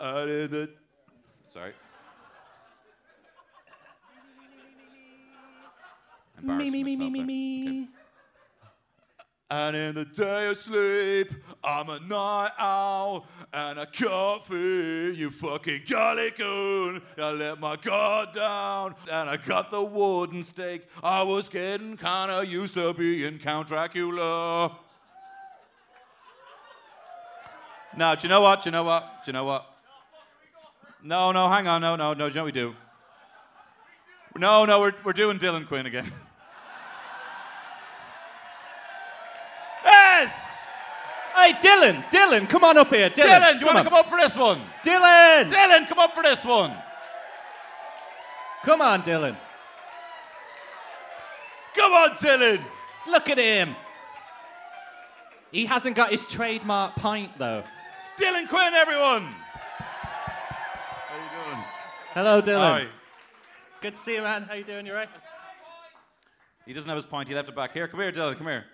[0.00, 0.70] I did it.
[1.48, 1.74] Sorry.
[6.42, 7.88] Me, me, me, me, me, me.
[9.50, 11.32] And in the day of sleep,
[11.64, 17.00] I'm a night owl, and I can't feel you fucking golly coon.
[17.16, 20.82] I let my guard down, and I got the wooden stake.
[21.02, 24.76] I was getting kinda used to being Count Dracula.
[27.96, 28.62] Now, do you know what?
[28.62, 29.24] Do you know what?
[29.24, 29.66] Do you know what?
[31.02, 32.76] No, no, hang on, no, no, no, do you know what we do?
[34.36, 36.12] No, no, we're, we're doing Dylan Quinn again.
[40.18, 40.64] yes!
[41.34, 43.10] Hey, Dylan, Dylan, come on up here.
[43.10, 44.60] Dylan, Dylan, do you want to come up for this one?
[44.82, 46.72] Dylan, Dylan, come up for this one.
[48.64, 49.36] come on, Dylan.
[51.76, 52.60] Come on, Dylan.
[53.06, 53.76] Look at him.
[55.52, 57.62] He hasn't got his trademark pint though.
[57.98, 59.22] It's Dylan Quinn, everyone.
[59.22, 61.64] How you doing?
[62.12, 62.70] Hello, Dylan.
[62.70, 62.88] Right.
[63.80, 64.42] Good to see you, man.
[64.42, 64.84] How you doing?
[64.84, 65.08] You right?
[66.66, 67.28] He doesn't have his pint.
[67.28, 67.72] He left it back.
[67.72, 68.36] Here, come here, Dylan.
[68.36, 68.64] Come here.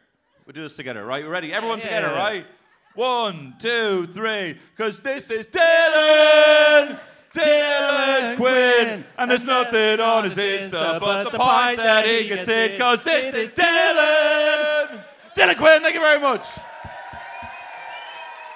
[0.46, 1.24] We'll do this together, right?
[1.24, 1.54] You ready?
[1.54, 2.46] Everyone yeah, together, right?
[2.94, 4.58] One, two, three.
[4.76, 7.00] Because this is Dylan.
[7.32, 9.04] Dylan Quinn.
[9.16, 12.72] And there's nothing on his Insta but the points that he gets in.
[12.72, 15.02] Because this is Dylan.
[15.34, 16.46] Dylan Quinn, thank you very much.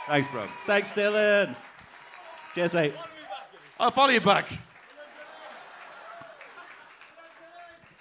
[0.09, 0.47] Thanks, bro.
[0.67, 1.57] Thanks, Dylan.
[2.55, 2.95] Cheers, mate.
[3.81, 4.47] I'll follow you back.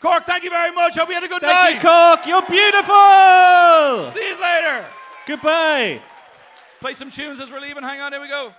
[0.02, 0.96] Cork, thank you very much.
[0.96, 2.18] Hope you had a good Thank you, night.
[2.18, 2.28] Cork.
[2.28, 4.12] You're beautiful.
[4.12, 4.86] See you later.
[5.26, 6.02] Goodbye.
[6.80, 7.82] Play some tunes as we're leaving.
[7.84, 8.54] Hang on, here we go.